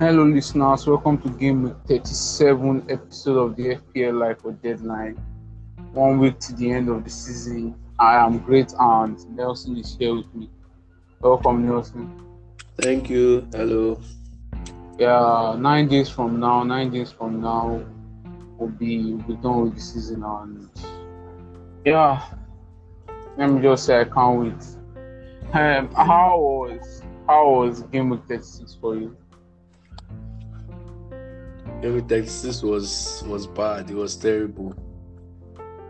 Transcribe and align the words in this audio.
Hello, 0.00 0.24
listeners. 0.24 0.86
Welcome 0.86 1.18
to 1.22 1.28
Game 1.28 1.64
Week 1.64 1.74
37 1.88 2.86
episode 2.88 3.36
of 3.36 3.56
the 3.56 3.74
FPL 3.74 4.16
Life 4.16 4.44
or 4.44 4.52
Deadline. 4.52 5.16
One 5.92 6.20
week 6.20 6.38
to 6.38 6.54
the 6.54 6.70
end 6.70 6.88
of 6.88 7.02
the 7.02 7.10
season. 7.10 7.74
I 7.98 8.24
am 8.24 8.38
great, 8.38 8.72
and 8.78 9.18
Nelson 9.34 9.76
is 9.76 9.96
here 9.98 10.14
with 10.14 10.32
me. 10.36 10.50
Welcome, 11.20 11.66
Nelson. 11.66 12.16
Thank 12.80 13.10
you. 13.10 13.48
Hello. 13.50 14.00
Yeah, 15.00 15.56
nine 15.58 15.88
days 15.88 16.08
from 16.08 16.38
now, 16.38 16.62
nine 16.62 16.92
days 16.92 17.10
from 17.10 17.40
now, 17.40 17.84
we'll 18.56 18.68
be 18.68 19.14
we'll 19.14 19.36
be 19.36 19.42
done 19.42 19.62
with 19.62 19.74
the 19.74 19.80
season, 19.80 20.22
and 20.22 20.70
yeah, 21.84 22.24
let 23.36 23.50
me 23.50 23.60
just 23.60 23.84
say 23.84 24.02
I 24.02 24.04
can't 24.04 24.38
wait. 24.38 24.64
Um, 25.54 25.92
how 25.92 26.38
was 26.38 27.02
how 27.26 27.50
was 27.50 27.82
Game 27.82 28.10
Week 28.10 28.20
36 28.28 28.78
for 28.80 28.94
you? 28.94 29.16
Every 31.82 32.02
Texas 32.02 32.62
was 32.62 33.22
was 33.26 33.46
bad. 33.46 33.88
It 33.90 33.94
was 33.94 34.16
terrible. 34.16 34.74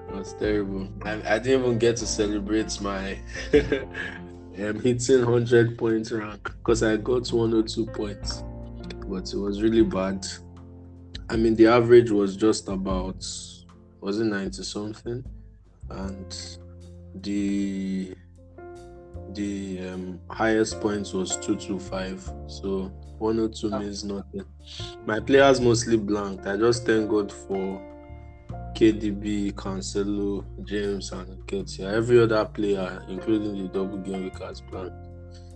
It 0.08 0.14
was 0.14 0.34
terrible. 0.34 0.88
I, 1.02 1.34
I 1.34 1.38
didn't 1.38 1.62
even 1.62 1.78
get 1.78 1.96
to 1.96 2.06
celebrate 2.06 2.78
my 2.82 3.18
um, 3.54 4.80
hitting 4.80 5.22
hundred 5.22 5.78
points 5.78 6.12
rank 6.12 6.42
because 6.44 6.82
I 6.82 6.96
got 6.98 7.32
one 7.32 7.54
or 7.54 7.62
two 7.62 7.86
points, 7.86 8.44
but 9.06 9.32
it 9.32 9.38
was 9.38 9.62
really 9.62 9.82
bad. 9.82 10.26
I 11.30 11.36
mean, 11.36 11.54
the 11.54 11.68
average 11.68 12.10
was 12.10 12.36
just 12.36 12.68
about 12.68 13.24
was 14.00 14.20
it 14.20 14.24
ninety 14.24 14.64
something, 14.64 15.24
and 15.88 16.58
the 17.14 18.14
the 19.32 19.88
um, 19.88 20.20
highest 20.28 20.82
points 20.82 21.14
was 21.14 21.38
two 21.38 21.56
two 21.56 21.78
five. 21.78 22.20
So 22.46 22.92
one 23.18 23.38
or 23.40 23.48
two 23.48 23.70
means 23.70 24.04
nothing. 24.04 24.44
My 25.06 25.20
players 25.20 25.60
mostly 25.60 25.96
blanked. 25.96 26.46
I 26.46 26.56
just 26.56 26.86
thank 26.86 27.08
God 27.10 27.32
for 27.32 27.80
KDB, 28.74 29.52
Cancelo, 29.54 30.44
James, 30.64 31.10
and 31.12 31.26
Nketiah. 31.44 31.92
Every 31.94 32.20
other 32.20 32.44
player, 32.44 33.02
including 33.08 33.62
the 33.62 33.68
double 33.68 33.98
game 33.98 34.24
week, 34.24 34.38
has 34.40 34.60
blanked. 34.60 34.94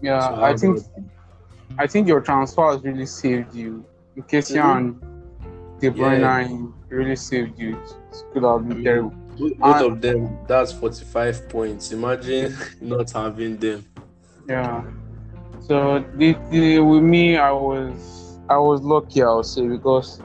Yeah, 0.02 0.20
So 0.28 0.42
I 0.42 0.56
think 0.56 0.80
I 1.78 1.86
think 1.86 2.06
your 2.08 2.20
transfer 2.20 2.70
has 2.72 2.82
really 2.82 3.06
saved 3.06 3.54
you. 3.54 3.84
Nketiah 4.16 4.62
Mhm. 4.62 4.76
and 4.76 5.80
De 5.80 5.90
Bruyne 5.90 6.72
really 6.88 7.16
saved 7.16 7.58
you. 7.58 7.76
It 7.76 8.24
could 8.32 8.42
have 8.42 8.68
been 8.68 8.84
terrible. 8.84 9.10
Both 9.38 9.56
both 9.58 9.76
And- 9.76 9.92
of 9.92 10.00
them, 10.02 10.38
that's 10.46 10.72
45 10.72 11.48
points. 11.48 11.92
Imagine 11.92 12.54
not 12.82 13.10
having 13.12 13.56
them. 13.56 13.84
Yeah. 14.48 14.82
So 15.68 16.04
the, 16.16 16.36
the, 16.50 16.80
with 16.80 17.02
me, 17.02 17.36
I 17.36 17.52
was 17.52 18.38
I 18.48 18.58
was 18.58 18.82
lucky, 18.82 19.22
I 19.22 19.32
would 19.32 19.46
say, 19.46 19.66
because 19.66 20.20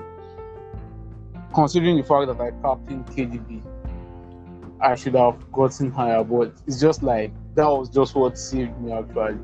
considering 1.54 1.98
the 1.98 2.04
fact 2.04 2.28
that 2.28 2.42
I 2.42 2.52
captained 2.62 3.06
KDB, 3.08 3.62
I 4.82 4.96
should 4.96 5.14
have 5.16 5.52
gotten 5.52 5.92
higher. 5.92 6.24
But 6.24 6.54
it's 6.66 6.80
just 6.80 7.04
like 7.04 7.32
that 7.56 7.68
was 7.68 7.90
just 7.90 8.16
what 8.16 8.38
saved 8.38 8.80
me 8.82 8.92
actually. 8.92 9.38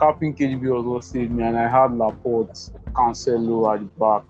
Captain 0.00 0.34
KDB 0.34 0.62
was 0.74 0.84
what 0.84 1.04
saved 1.04 1.30
me, 1.30 1.44
and 1.44 1.56
I 1.56 1.68
had 1.68 1.92
Laporte, 1.96 2.70
Cancelo 2.92 3.72
at 3.74 3.80
the 3.80 3.86
back, 4.00 4.22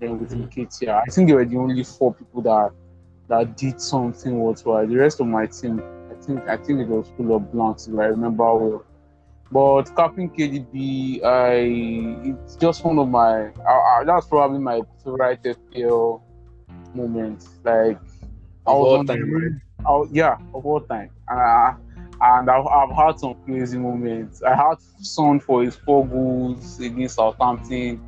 then 0.00 0.18
with 0.18 0.30
Mhm. 0.32 0.48
Nketiah. 0.48 1.02
I 1.06 1.10
think 1.10 1.28
they 1.28 1.34
were 1.34 1.44
the 1.44 1.56
only 1.58 1.82
four 1.84 2.14
people 2.14 2.40
that 2.42 2.70
that 3.28 3.56
did 3.56 3.80
something 3.80 4.38
worthwhile. 4.38 4.86
The 4.86 4.96
rest 4.96 5.20
of 5.20 5.26
my 5.26 5.46
team, 5.46 5.82
I 6.10 6.14
think 6.22 6.48
I 6.48 6.56
think 6.56 6.80
it 6.80 6.88
was 6.88 7.08
full 7.16 7.34
of 7.34 7.50
blanks 7.52 7.88
if 7.88 7.98
I 7.98 8.06
remember 8.06 8.44
well. 8.54 8.84
But 9.52 9.84
Captain 9.94 10.28
KDB, 10.30 11.22
I 11.22 12.30
it's 12.42 12.56
just 12.56 12.84
one 12.84 12.98
of 12.98 13.08
my 13.08 13.50
I, 13.68 13.72
I, 13.72 14.02
that's 14.04 14.26
probably 14.26 14.58
my 14.58 14.80
favorite 15.04 15.42
FPL 15.42 16.20
moment. 16.94 17.46
Like 17.62 17.98
I 18.66 18.70
Of 18.70 18.78
was 18.78 18.86
all 18.88 18.98
on 18.98 19.06
the 19.06 19.14
time, 19.14 19.30
road- 19.32 19.60
I 19.86 20.02
yeah, 20.12 20.36
of 20.54 20.66
all 20.66 20.80
time. 20.80 21.10
Uh, 21.28 21.74
and 22.20 22.48
I've, 22.50 22.66
I've 22.66 22.90
had 22.96 23.18
some 23.18 23.34
crazy 23.44 23.76
moments. 23.78 24.42
I 24.42 24.54
had 24.56 24.80
Son 25.02 25.40
for 25.40 25.62
his 25.62 25.76
four 25.76 26.06
goals 26.06 26.80
against 26.80 27.16
Southampton. 27.16 28.00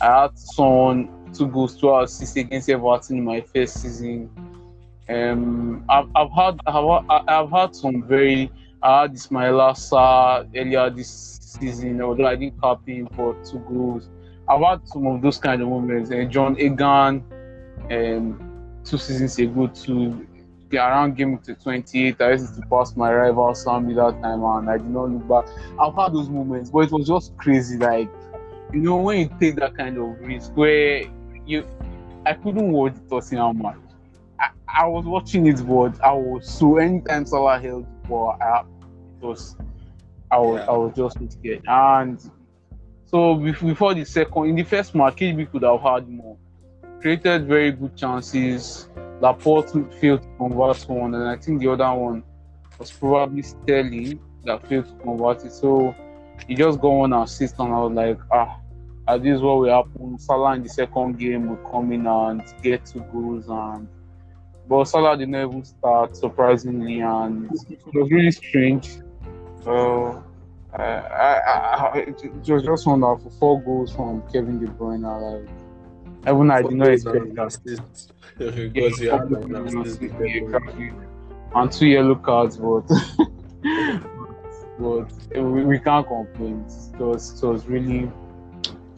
I 0.00 0.22
had 0.22 0.38
Son 0.38 1.08
two 1.34 1.48
goals, 1.48 1.76
two 1.76 1.94
assists 1.96 2.36
against 2.36 2.70
Everton 2.70 3.18
in 3.18 3.24
my 3.24 3.40
first 3.40 3.82
season. 3.82 4.30
Um, 5.08 5.84
I've, 5.88 6.06
I've 6.14 6.30
had 6.32 6.60
I've, 6.66 7.04
I've 7.28 7.50
had 7.50 7.74
some 7.74 8.04
very 8.04 8.50
I 8.84 9.00
had 9.00 9.14
Ismaila 9.14 9.72
Sarr 9.72 10.46
earlier 10.54 10.90
this 10.90 11.38
season, 11.40 12.02
although 12.02 12.26
I 12.26 12.36
didn't 12.36 12.60
captain 12.60 12.94
him 12.96 13.08
for 13.16 13.34
two 13.42 13.58
goals. 13.60 14.10
I've 14.46 14.60
had 14.60 14.86
some 14.86 15.06
of 15.06 15.22
those 15.22 15.38
kind 15.38 15.62
of 15.62 15.68
moments. 15.68 16.10
And 16.10 16.30
John 16.30 16.60
Egan, 16.60 17.24
um, 17.90 18.80
two 18.84 18.98
seasons 18.98 19.38
ago, 19.38 19.68
to 19.68 20.26
around 20.74 21.16
game 21.16 21.38
to 21.38 21.54
28, 21.54 22.20
I 22.20 22.32
used 22.32 22.56
to 22.56 22.62
pass 22.66 22.94
my 22.94 23.10
rival 23.10 23.54
Sammy 23.54 23.94
that 23.94 24.20
time, 24.20 24.44
and 24.44 24.68
I 24.68 24.76
did 24.76 24.90
not 24.90 25.10
look 25.10 25.28
back. 25.28 25.54
I've 25.80 25.94
had 25.94 26.12
those 26.12 26.28
moments, 26.28 26.68
but 26.68 26.80
it 26.80 26.92
was 26.92 27.06
just 27.06 27.34
crazy. 27.38 27.78
Like, 27.78 28.10
you 28.72 28.80
know, 28.80 28.96
when 28.96 29.18
you 29.20 29.30
take 29.40 29.56
that 29.56 29.78
kind 29.78 29.96
of 29.96 30.20
risk, 30.20 30.52
where 30.56 31.04
you, 31.46 31.66
I 32.26 32.34
couldn't 32.34 32.70
watch 32.70 32.94
the 33.08 33.20
Tottenham 33.20 33.62
match. 33.62 33.76
I, 34.40 34.48
I 34.68 34.86
was 34.88 35.06
watching 35.06 35.46
it, 35.46 35.66
but 35.66 35.98
I 36.02 36.12
was 36.12 36.46
so 36.46 36.76
anytime 36.76 37.24
Salah 37.24 37.58
held 37.58 37.86
the 38.08 38.14
I, 38.14 38.64
was, 39.20 39.56
I 40.30 40.38
was, 40.38 40.60
Yeah. 40.60 40.72
I 40.72 40.76
was 40.76 40.92
just 40.96 41.32
scared. 41.32 41.62
And 41.66 42.30
so 43.06 43.36
before 43.36 43.94
the 43.94 44.04
second, 44.04 44.46
in 44.46 44.54
the 44.56 44.64
first 44.64 44.94
match, 44.94 45.16
KDB 45.16 45.50
could 45.50 45.62
have 45.62 45.80
had 45.80 46.08
more. 46.08 46.36
Created 47.00 47.46
very 47.46 47.70
good 47.70 47.96
chances. 47.96 48.88
Laporte 49.20 49.70
failed 50.00 50.22
to 50.22 50.28
convert 50.38 50.80
one, 50.88 51.14
and 51.14 51.28
I 51.28 51.36
think 51.36 51.60
the 51.60 51.70
other 51.70 51.92
one 51.94 52.22
was 52.78 52.90
probably 52.90 53.42
Sterling 53.42 54.18
that 54.44 54.66
failed 54.66 54.86
to 54.86 54.94
convert 55.04 55.44
it. 55.44 55.52
So 55.52 55.94
he 56.48 56.54
just 56.54 56.80
got 56.80 56.88
one 56.88 57.12
assist, 57.12 57.58
and 57.58 57.72
I 57.72 57.78
was 57.78 57.92
like, 57.92 58.18
ah, 58.32 58.58
this 59.18 59.36
is 59.36 59.42
what 59.42 59.58
will 59.58 59.70
happen. 59.70 60.18
Salah 60.18 60.56
in 60.56 60.62
the 60.62 60.68
second 60.68 61.18
game 61.18 61.48
will 61.48 61.70
come 61.70 61.92
in 61.92 62.06
and 62.06 62.42
get 62.62 62.86
two 62.86 63.00
goals, 63.12 63.48
and 63.48 63.86
but 64.68 64.84
Salah 64.84 65.16
did 65.16 65.28
not 65.28 65.48
even 65.48 65.64
start 65.64 66.16
surprisingly, 66.16 67.00
and 67.00 67.50
it 67.70 67.80
was 67.92 68.10
really 68.10 68.30
strange. 68.30 68.98
So 69.64 70.22
I, 70.74 70.82
I, 70.82 71.90
I, 71.94 71.98
it 71.98 72.52
was 72.52 72.62
just 72.64 72.86
wonderful. 72.86 73.30
Four 73.40 73.62
goals 73.62 73.94
from 73.94 74.22
Kevin 74.30 74.60
De 74.60 74.70
Bruyne, 74.70 75.02
like 75.02 75.48
even 76.26 76.50
I 76.50 76.62
did 76.62 76.72
not 76.72 76.88
expect 76.88 77.34
that. 77.34 78.10
Because 78.36 79.00
you 79.00 79.10
had 79.10 79.22
an 79.22 79.54
Yeah, 80.20 81.60
and 81.60 81.72
two 81.72 81.86
yellow 81.86 82.14
cards, 82.14 82.56
but 82.58 82.82
but 84.78 85.12
we, 85.34 85.64
we 85.64 85.78
can't 85.78 86.06
complain. 86.06 86.66
It 86.94 87.00
was, 87.00 87.42
it 87.42 87.46
was 87.46 87.66
really 87.66 88.10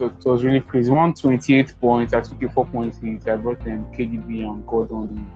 it 0.01 0.25
was 0.25 0.45
really 0.45 0.61
crazy. 0.61 0.91
128 0.91 1.81
points. 1.81 2.13
I 2.13 2.21
took 2.21 2.43
a 2.43 2.47
4.8. 2.47 3.29
I 3.29 3.37
brought 3.37 3.65
them 3.65 3.85
KDB 3.93 4.45
and 4.45 4.67
Gordon. 4.67 5.31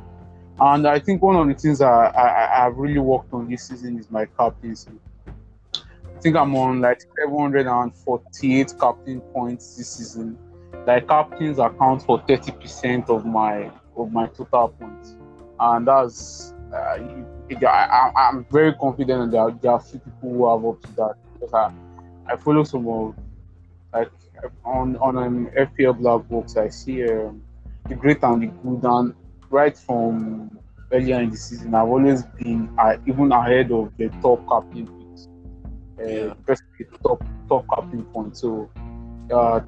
And 0.58 0.86
I 0.86 0.98
think 0.98 1.22
one 1.22 1.36
of 1.36 1.48
the 1.48 1.54
things 1.54 1.80
I, 1.80 2.08
I, 2.08 2.66
I've 2.66 2.76
really 2.76 2.98
worked 2.98 3.32
on 3.32 3.48
this 3.48 3.68
season 3.68 3.98
is 3.98 4.10
my 4.10 4.26
captaincy. 4.26 4.90
I 6.20 6.22
think 6.22 6.36
I'm 6.36 6.54
on 6.54 6.82
like 6.82 7.00
748 7.18 8.74
captain 8.78 9.22
points 9.32 9.76
this 9.78 9.96
season. 9.96 10.36
Like 10.86 11.08
captains 11.08 11.58
account 11.58 12.02
for 12.02 12.20
30% 12.24 13.08
of 13.08 13.24
my 13.24 13.70
of 13.96 14.12
my 14.12 14.26
total 14.26 14.68
points, 14.68 15.16
and 15.58 15.88
that's 15.88 16.52
uh, 16.74 16.98
I, 17.66 18.12
I'm 18.14 18.44
very 18.50 18.74
confident 18.74 19.32
that 19.32 19.62
there 19.62 19.70
are, 19.70 19.80
few 19.80 19.98
people 19.98 20.30
who 20.30 20.50
have 20.50 20.62
up 20.62 20.82
to 20.82 20.96
that. 20.96 21.14
Because 21.32 21.54
I, 21.54 21.72
I 22.30 22.36
follow 22.36 22.64
some 22.64 22.86
of 22.86 23.14
like 23.94 24.10
on 24.62 24.96
on 24.96 25.16
um, 25.16 25.46
FPL 25.56 25.96
blog 26.00 26.28
books 26.28 26.58
I 26.58 26.68
see 26.68 27.02
um, 27.08 27.42
the 27.88 27.94
great 27.94 28.22
and 28.22 28.42
the 28.42 28.46
good. 28.48 28.84
And 28.84 29.14
right 29.48 29.74
from 29.74 30.58
earlier 30.92 31.18
in 31.22 31.30
the 31.30 31.38
season 31.38 31.74
I've 31.74 31.88
always 31.88 32.24
been 32.24 32.68
uh, 32.78 32.98
even 33.06 33.32
ahead 33.32 33.72
of 33.72 33.96
the 33.96 34.10
top 34.20 34.46
captain 34.46 34.99
Yeah. 36.00 36.34
especially 36.48 36.86
top 37.02 37.22
top 37.48 37.64
captain 37.74 38.04
points. 38.04 38.40
So 38.40 38.70
uh, 39.32 39.60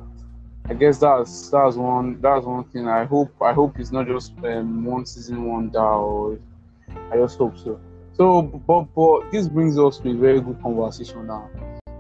I 0.69 0.75
guess 0.75 0.99
that's 0.99 1.51
that's 1.51 1.77
one 1.77 2.21
that's 2.21 2.45
one 2.47 2.65
thing. 2.65 2.89
I 2.89 3.05
hope 3.05 3.35
I 3.41 3.53
hope 3.53 3.79
it's 3.79 3.93
not 3.93 4.07
just 4.07 4.33
um, 4.45 4.85
one 4.85 5.05
season 5.07 5.45
wonder 5.45 5.81
or 5.81 6.39
I 7.11 7.17
just 7.17 7.39
hope 7.39 7.57
so. 7.59 7.81
So 8.15 8.43
but 8.43 8.85
but 8.95 9.31
this 9.31 9.49
brings 9.49 9.79
us 9.79 9.99
to 9.99 10.11
a 10.11 10.15
very 10.15 10.41
good 10.41 10.61
conversation 10.63 11.27
now. 11.27 11.51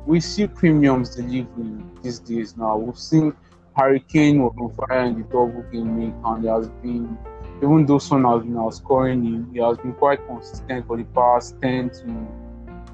We 0.06 0.20
see 0.20 0.46
premiums 0.46 1.14
delivering 1.14 1.90
these 2.02 2.18
days 2.18 2.56
now. 2.56 2.76
We've 2.76 2.98
seen 2.98 3.34
Harry 3.76 4.00
Kane 4.00 4.42
was 4.42 4.54
on 4.58 4.72
fire 4.74 5.04
in 5.04 5.18
the 5.18 5.24
double 5.24 5.64
game 5.72 5.96
week 5.98 6.14
and 6.24 6.44
there 6.44 6.54
has 6.54 6.68
been 6.82 7.16
even 7.62 7.86
though 7.86 7.98
Son 7.98 8.24
has 8.24 8.42
been 8.42 8.54
outscoring 8.54 9.24
him, 9.24 9.50
he 9.52 9.60
has 9.60 9.78
been 9.78 9.92
quite 9.92 10.26
consistent 10.26 10.84
for 10.86 10.96
the 10.96 11.04
past 11.04 11.54
10 11.62 11.90
to 11.90 12.26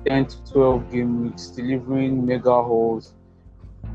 10 0.08 0.26
to 0.26 0.52
12 0.52 0.90
game 0.90 1.22
weeks, 1.22 1.48
delivering 1.48 2.24
mega 2.24 2.50
hauls. 2.50 3.14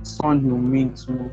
Son 0.04 0.42
Heung-min 0.42 0.94
too 0.94 1.31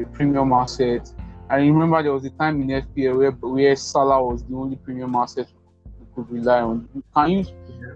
a 0.00 0.06
premium 0.06 0.52
asset. 0.52 1.12
I 1.50 1.56
remember 1.56 2.02
there 2.02 2.12
was 2.12 2.24
a 2.24 2.30
time 2.30 2.62
in 2.62 2.68
FPL 2.68 3.18
where 3.18 3.30
where 3.30 3.76
Salah 3.76 4.22
was 4.22 4.42
the 4.44 4.54
only 4.54 4.76
premium 4.76 5.14
asset 5.14 5.48
we 6.00 6.06
could 6.14 6.30
rely 6.30 6.60
on. 6.60 6.88
Can 7.14 7.30
you 7.30 7.44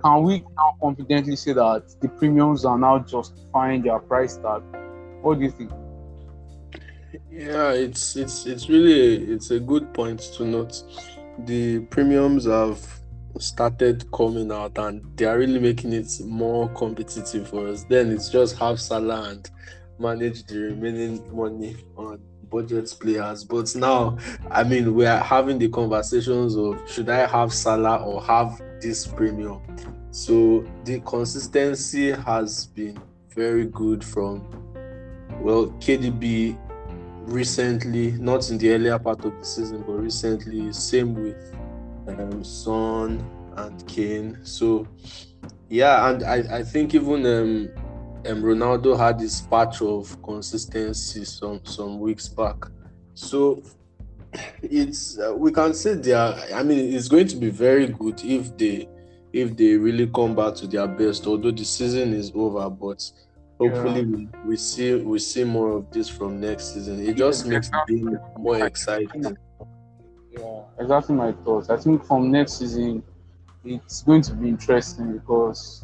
can 0.04 0.22
we 0.22 0.40
now 0.40 0.76
confidently 0.80 1.36
say 1.36 1.54
that 1.54 1.94
the 2.00 2.08
premiums 2.08 2.64
are 2.64 2.78
now 2.78 2.98
justifying 2.98 3.82
their 3.82 3.98
price 3.98 4.36
tag? 4.36 4.62
What 5.22 5.38
do 5.38 5.44
you 5.44 5.50
think? 5.50 5.70
Yeah, 7.30 7.70
it's 7.70 8.16
it's 8.16 8.44
it's 8.44 8.68
really 8.68 9.32
it's 9.32 9.50
a 9.50 9.60
good 9.60 9.94
point 9.94 10.20
to 10.36 10.44
note. 10.44 10.82
The 11.38 11.80
premiums 11.80 12.44
have 12.44 12.80
started 13.38 14.10
coming 14.12 14.50
out 14.52 14.78
and 14.78 15.02
they 15.16 15.24
are 15.24 15.38
really 15.38 15.58
making 15.58 15.92
it 15.92 16.10
more 16.24 16.68
competitive 16.70 17.48
for 17.48 17.68
us. 17.68 17.84
Then 17.84 18.10
it's 18.10 18.28
just 18.28 18.58
have 18.58 18.80
Salah 18.80 19.30
and 19.30 19.50
manage 19.98 20.44
the 20.44 20.58
remaining 20.58 21.22
money 21.34 21.76
on 21.96 22.20
budget 22.50 22.94
players. 23.00 23.44
But 23.44 23.74
now, 23.74 24.18
I 24.50 24.64
mean, 24.64 24.94
we 24.94 25.06
are 25.06 25.22
having 25.22 25.58
the 25.58 25.68
conversations 25.68 26.56
of 26.56 26.80
should 26.90 27.08
I 27.08 27.26
have 27.26 27.52
Salah 27.52 28.04
or 28.04 28.22
have 28.22 28.60
this 28.80 29.06
premium? 29.06 29.60
So 30.10 30.64
the 30.84 31.00
consistency 31.00 32.12
has 32.12 32.66
been 32.66 32.98
very 33.34 33.66
good 33.66 34.02
from 34.02 34.48
well, 35.40 35.66
KDB 35.80 36.58
recently, 37.26 38.12
not 38.12 38.48
in 38.50 38.58
the 38.58 38.70
earlier 38.70 38.98
part 38.98 39.24
of 39.24 39.38
the 39.38 39.44
season, 39.44 39.84
but 39.86 39.94
recently, 39.94 40.72
same 40.72 41.14
with 41.14 41.55
um, 42.08 42.44
Son 42.44 43.24
and 43.56 43.86
Kane. 43.88 44.38
So, 44.42 44.86
yeah, 45.68 46.10
and 46.10 46.22
I, 46.24 46.58
I 46.58 46.62
think 46.62 46.94
even 46.94 47.26
um, 47.26 47.68
um, 48.30 48.42
Ronaldo 48.42 48.98
had 48.98 49.18
this 49.18 49.40
patch 49.40 49.82
of 49.82 50.20
consistency 50.22 51.24
some 51.24 51.60
some 51.64 52.00
weeks 52.00 52.28
back. 52.28 52.56
So 53.14 53.62
it's 54.62 55.18
uh, 55.18 55.34
we 55.36 55.52
can 55.52 55.74
say 55.74 55.94
they 55.94 56.12
are. 56.12 56.34
I 56.54 56.62
mean, 56.62 56.94
it's 56.94 57.08
going 57.08 57.28
to 57.28 57.36
be 57.36 57.50
very 57.50 57.88
good 57.88 58.22
if 58.24 58.56
they 58.56 58.88
if 59.32 59.56
they 59.56 59.76
really 59.76 60.06
come 60.08 60.34
back 60.34 60.54
to 60.56 60.66
their 60.66 60.86
best. 60.86 61.26
Although 61.26 61.50
the 61.50 61.64
season 61.64 62.12
is 62.14 62.32
over, 62.34 62.68
but 62.70 63.10
hopefully 63.58 64.00
yeah. 64.00 64.26
we, 64.44 64.48
we 64.50 64.56
see 64.56 64.94
we 64.94 65.18
see 65.18 65.44
more 65.44 65.72
of 65.72 65.90
this 65.90 66.08
from 66.08 66.40
next 66.40 66.74
season. 66.74 67.06
It 67.06 67.16
just 67.16 67.46
makes 67.46 67.68
the 67.68 67.84
game 67.88 68.18
more 68.38 68.64
exciting. 68.64 69.36
Yeah, 70.38 70.62
exactly 70.78 71.14
my 71.14 71.32
thoughts. 71.32 71.70
I 71.70 71.76
think 71.76 72.04
from 72.04 72.30
next 72.30 72.58
season, 72.58 73.02
it's 73.64 74.02
going 74.02 74.22
to 74.22 74.34
be 74.34 74.48
interesting 74.48 75.18
because 75.18 75.82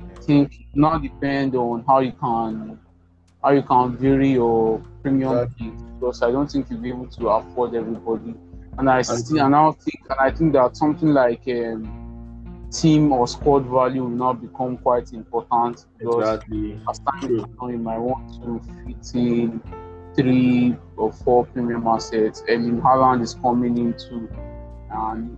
I 0.00 0.20
think 0.20 0.66
now 0.74 0.98
depend 0.98 1.54
on 1.54 1.84
how 1.86 2.00
you 2.00 2.12
can 2.12 2.78
how 3.42 3.50
you 3.50 3.62
can 3.62 3.96
vary 3.96 4.32
your 4.32 4.80
premium 5.02 5.38
exactly. 5.38 5.72
because 5.94 6.22
I 6.22 6.30
don't 6.30 6.50
think 6.50 6.70
you'll 6.70 6.80
be 6.80 6.90
able 6.90 7.06
to 7.08 7.28
afford 7.28 7.74
everybody. 7.74 8.34
And 8.78 8.88
I 8.88 9.02
still 9.02 9.40
and 9.40 9.54
I 9.54 9.70
think 9.72 10.00
and 10.08 10.20
I 10.20 10.30
think 10.30 10.52
that 10.54 10.76
something 10.76 11.08
like 11.08 11.42
um, 11.48 12.68
team 12.70 13.12
or 13.12 13.28
squad 13.28 13.66
value 13.66 14.02
will 14.02 14.10
now 14.10 14.32
become 14.32 14.78
quite 14.78 15.12
important 15.12 15.84
because 15.98 16.36
exactly. 16.36 16.80
as 16.88 16.98
time 17.00 17.36
goes 17.36 17.46
on, 17.58 17.70
you 17.70 17.78
might 17.78 17.98
want 17.98 18.32
to 18.42 18.60
fit 18.86 19.14
in 19.14 19.62
three 20.14 20.76
or 20.96 21.12
four 21.12 21.46
premium 21.46 21.86
assets. 21.86 22.42
Mean, 22.48 22.80
Haaland 22.80 23.22
is 23.22 23.34
coming 23.34 23.78
into, 23.78 24.28
and 24.90 25.36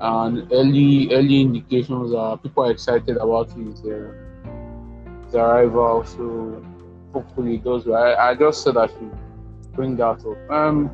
and 0.00 0.52
early 0.52 1.14
early 1.14 1.40
indications 1.40 2.12
are 2.12 2.36
people 2.36 2.64
are 2.64 2.70
excited 2.70 3.16
about 3.16 3.52
his 3.52 3.84
uh, 3.84 4.12
arrival. 5.34 6.04
So 6.04 6.64
hopefully 7.12 7.58
does. 7.58 7.88
I, 7.88 8.30
I 8.30 8.34
just 8.34 8.62
said 8.62 8.76
I 8.76 8.86
should 8.88 9.12
bring 9.72 9.96
that 9.96 10.24
up. 10.26 10.50
Um, 10.50 10.90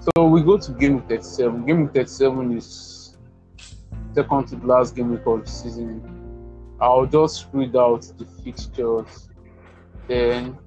so 0.00 0.26
we 0.26 0.42
go 0.42 0.58
to 0.58 0.72
game 0.72 1.00
37. 1.02 1.66
Game 1.66 1.88
37 1.88 2.56
is 2.56 3.16
second 4.14 4.48
to 4.48 4.56
the 4.56 4.66
last 4.66 4.96
game 4.96 5.10
week 5.10 5.26
of 5.26 5.44
the 5.44 5.50
season. 5.50 6.02
I'll 6.80 7.06
just 7.06 7.46
read 7.52 7.76
out 7.76 8.02
the 8.18 8.26
fixtures. 8.44 9.28
Then 10.08 10.58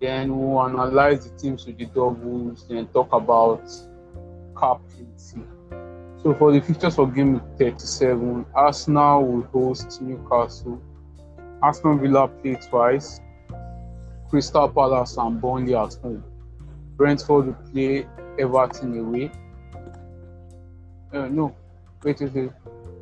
then 0.00 0.36
we'll 0.36 0.62
analyze 0.62 1.28
the 1.28 1.36
teams 1.36 1.66
with 1.66 1.78
the 1.78 1.86
doubles, 1.86 2.66
then 2.68 2.86
talk 2.88 3.12
about 3.12 3.62
captaincy. 4.56 5.42
So 6.22 6.34
for 6.34 6.52
the 6.52 6.60
fixtures 6.60 6.96
for 6.96 7.06
game 7.06 7.40
37, 7.58 8.46
Arsenal 8.54 9.24
will 9.26 9.42
host 9.42 10.00
Newcastle. 10.02 10.80
Aston 11.62 12.00
Villa 12.00 12.28
play 12.28 12.56
twice. 12.68 13.20
Crystal 14.28 14.68
Palace 14.68 15.16
and 15.16 15.40
Burnley 15.40 15.74
at 15.74 15.94
home. 15.94 16.22
Brentford 16.96 17.46
will 17.46 17.70
play 17.72 18.06
Everton 18.38 18.98
away. 18.98 19.30
Uh, 21.12 21.28
no, 21.28 21.56
wait, 22.04 22.20
wait, 22.20 22.34
wait. 22.34 22.50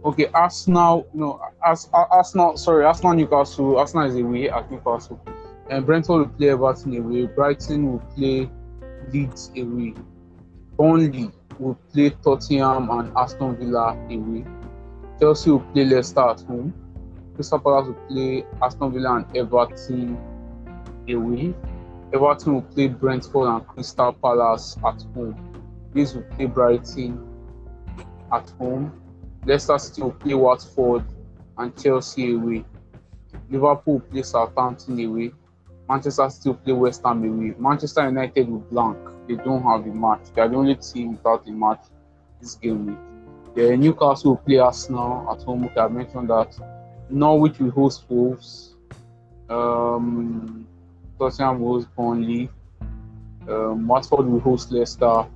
Okay, 0.05 0.27
Arsenal, 0.33 1.07
no, 1.13 1.41
As, 1.65 1.89
Arsenal, 1.93 2.57
sorry, 2.57 2.85
Arsenal 2.85 3.15
Newcastle. 3.15 3.77
Arsenal 3.77 4.07
is 4.07 4.17
away 4.17 4.49
at 4.49 4.71
Newcastle 4.71 5.21
and 5.71 5.85
Brentford 5.85 6.19
will 6.19 6.37
play 6.37 6.51
Everton 6.51 6.97
away. 6.97 7.27
Brighton 7.27 7.93
will 7.93 7.99
play 8.15 8.51
Leeds 9.13 9.51
away. 9.57 9.95
Burnley 10.77 11.31
will 11.59 11.75
play 11.93 12.11
Tottenham 12.11 12.91
and 12.91 13.17
Aston 13.17 13.57
Villa 13.57 13.97
away. 14.11 14.45
Chelsea 15.19 15.51
will 15.51 15.61
play 15.61 15.85
Leicester 15.85 16.21
at 16.21 16.41
home. 16.43 16.75
Crystal 17.35 17.59
Palace 17.59 17.87
will 17.89 18.07
play 18.09 18.45
Aston 18.63 18.93
Villa 18.93 19.17
and 19.17 19.37
Everton 19.37 20.19
away. 21.09 21.55
Everton 22.13 22.55
will 22.55 22.63
play 22.63 22.89
Brentford 22.89 23.49
and 23.49 23.67
Crystal 23.67 24.13
Palace 24.13 24.77
at 24.79 25.03
home. 25.15 25.35
Leeds 25.95 26.15
will 26.15 26.23
play 26.23 26.47
Brighton 26.47 27.27
at 28.33 28.49
home. 28.59 28.93
Leicester 29.45 29.79
City 29.79 30.03
will 30.03 30.13
play 30.13 30.35
Watford 30.35 31.05
and 31.59 31.77
Chelsea 31.77 32.35
away. 32.35 32.65
Liverpool 33.49 33.95
will 33.95 34.01
play 34.01 34.23
Southampton 34.23 34.99
away. 35.05 35.33
Manchester 35.89 36.29
still 36.31 36.55
play 36.55 36.73
West 36.73 37.03
Ham 37.05 37.23
away. 37.25 37.55
Manchester 37.59 38.05
United 38.05 38.49
will 38.49 38.59
blank. 38.59 38.99
They 39.29 39.37
don't 39.37 39.63
have 39.63 39.87
a 39.87 39.95
match. 39.95 40.21
They 40.35 40.43
are 40.43 40.49
the 40.49 40.57
only 40.57 40.75
team 40.77 41.13
without 41.13 41.47
a 41.47 41.51
match 41.51 41.85
this 42.41 42.55
game 42.55 42.87
week. 42.87 42.99
The 43.55 43.77
Newcastle 43.77 44.33
will 44.33 44.37
play 44.39 44.59
Arsenal 44.59 45.29
at 45.31 45.43
home. 45.43 45.65
Okay, 45.65 45.81
I 45.81 45.89
mentioned 45.89 46.29
that. 46.31 46.59
Norwich 47.09 47.59
will 47.59 47.71
host 47.71 48.05
Wolves. 48.09 48.75
Um, 49.49 50.67
Tottenham 51.19 51.61
will 51.61 51.75
host 51.75 51.89
Burnley. 51.97 52.51
Um, 53.49 53.87
Watford 53.87 54.27
will 54.27 54.41
host 54.41 54.73
Leicester. 54.73 55.27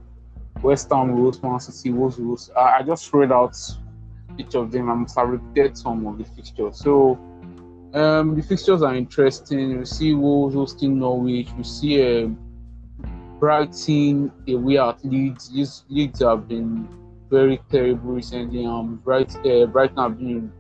West 0.63 0.91
Ham 0.91 1.13
will 1.13 1.25
host 1.25 1.43
Man 1.43 1.61
City. 1.61 1.93
Wolves 1.93 2.19
will 2.19 2.31
host. 2.31 2.51
I, 2.57 2.79
I 2.79 2.83
just 2.83 3.13
read 3.15 3.33
out 3.33 3.57
each 4.37 4.55
of 4.55 4.71
them. 4.73 4.91
I 4.91 4.95
must 4.95 5.17
have 5.17 5.29
repeated 5.29 5.79
some 5.79 6.07
of 6.07 6.19
the 6.19 6.25
fixtures. 6.25 6.77
So 6.77 7.19
um, 7.95 8.35
the 8.37 8.43
fixtures 8.43 8.83
are 8.83 8.95
interesting. 8.95 9.79
We 9.79 9.85
see 9.85 10.15
Wolves 10.15 10.55
hosting 10.55 10.99
Norwich. 10.99 11.49
We 11.57 11.65
see 11.65 12.23
um, 12.23 12.39
Brighton 13.39 14.31
away 14.49 14.79
at 14.79 15.05
Leeds. 15.05 15.51
These 15.51 15.85
Leeds 15.89 16.21
have 16.21 16.47
been 16.47 16.89
very 17.31 17.61
terrible 17.71 18.13
recently. 18.13 18.67
Um, 18.67 18.97
Bright, 19.05 19.35
uh, 19.47 19.67
Brighton 19.67 19.97
have 19.97 20.19
been 20.19 20.31
in 20.31 20.53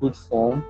good 0.00 0.16
form. 0.16 0.64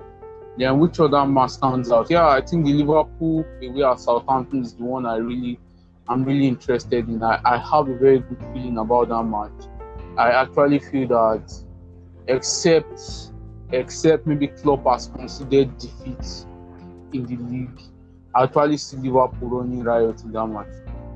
Then 0.57 0.79
which 0.79 0.99
other 0.99 1.25
match 1.25 1.51
stands 1.51 1.91
out? 1.91 2.11
Yeah, 2.11 2.27
I 2.27 2.41
think 2.41 2.65
the 2.65 2.73
Liverpool 2.73 3.45
away 3.63 3.83
at 3.83 3.99
Southampton 3.99 4.61
is 4.61 4.75
the 4.75 4.83
one 4.83 5.05
I 5.05 5.15
really, 5.15 5.59
I'm 6.07 6.23
really 6.23 6.47
interested 6.47 7.07
in. 7.07 7.23
I, 7.23 7.41
I 7.43 7.57
have 7.57 7.87
a 7.87 7.97
very 7.97 8.19
good 8.19 8.39
feeling 8.53 8.77
about 8.77 9.09
that 9.09 9.23
match. 9.23 9.67
I 10.17 10.29
actually 10.29 10.77
feel 10.77 11.07
that, 11.07 11.51
except 12.27 13.31
except 13.73 14.27
maybe 14.27 14.47
Klopp 14.47 14.85
has 14.85 15.07
considered 15.07 15.77
defeat 15.77 16.45
in 17.11 17.25
the 17.25 17.37
league. 17.37 17.81
I 18.35 18.43
actually 18.43 18.77
see 18.77 18.97
Liverpool 18.97 19.49
running 19.49 19.83
riot 19.83 20.21
in 20.23 20.31
that 20.31 20.45
match. 20.47 20.67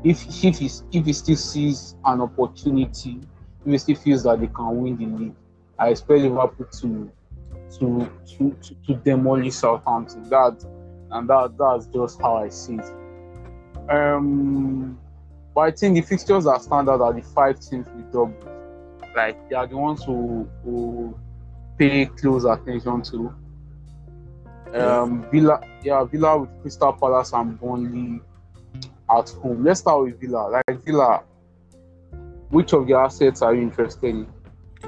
If 0.04 0.26
if 0.44 0.58
he, 0.60 0.70
if 0.92 1.06
he 1.06 1.14
still 1.14 1.36
sees 1.36 1.96
an 2.06 2.22
opportunity, 2.22 3.20
if 3.66 3.72
he 3.72 3.78
still 3.78 3.96
feels 3.96 4.24
that 4.24 4.40
they 4.40 4.48
can 4.48 4.82
win 4.82 4.98
the 4.98 5.06
league, 5.06 5.36
I 5.78 5.90
expect 5.90 6.22
Liverpool 6.22 6.66
to 6.82 7.12
to 7.80 8.10
to, 8.38 8.58
to, 8.62 8.76
to 8.88 8.94
demolish 9.04 9.56
Southampton. 9.56 10.24
That 10.30 10.64
and 11.12 11.30
that 11.30 11.58
that's 11.58 11.86
just 11.88 12.20
how 12.22 12.38
I 12.38 12.50
see 12.50 12.76
it. 12.76 13.90
Um, 13.90 14.98
but 15.54 15.62
I 15.62 15.72
think 15.72 15.96
the 15.96 16.02
fixtures 16.02 16.46
are 16.46 16.60
standard 16.60 17.02
are 17.02 17.14
the 17.14 17.22
five 17.22 17.60
teams 17.60 17.88
we 17.96 18.02
double. 18.12 18.36
Like 19.16 19.50
they 19.50 19.56
are 19.56 19.68
the 19.68 19.78
ones 19.78 20.04
who 20.04 20.48
who 20.64 21.18
pay 21.78 22.06
close 22.06 22.46
attention 22.46 23.02
to. 23.04 23.34
Um, 24.74 25.26
Villa, 25.32 25.62
yeah, 25.84 26.04
Villa 26.04 26.40
with 26.40 26.50
Crystal 26.62 26.94
Palace 26.94 27.34
and 27.34 27.60
Burnley 27.60 28.22
at 29.10 29.30
home. 29.30 29.64
Let's 29.64 29.80
start 29.80 30.04
with 30.04 30.20
Villa. 30.20 30.50
Like 30.50 30.84
Villa, 30.84 31.24
which 32.50 32.74
of 32.74 32.88
the 32.88 32.96
assets 32.96 33.42
are 33.42 33.56
you 33.56 33.62
interested 33.62 34.10
in 34.10 34.28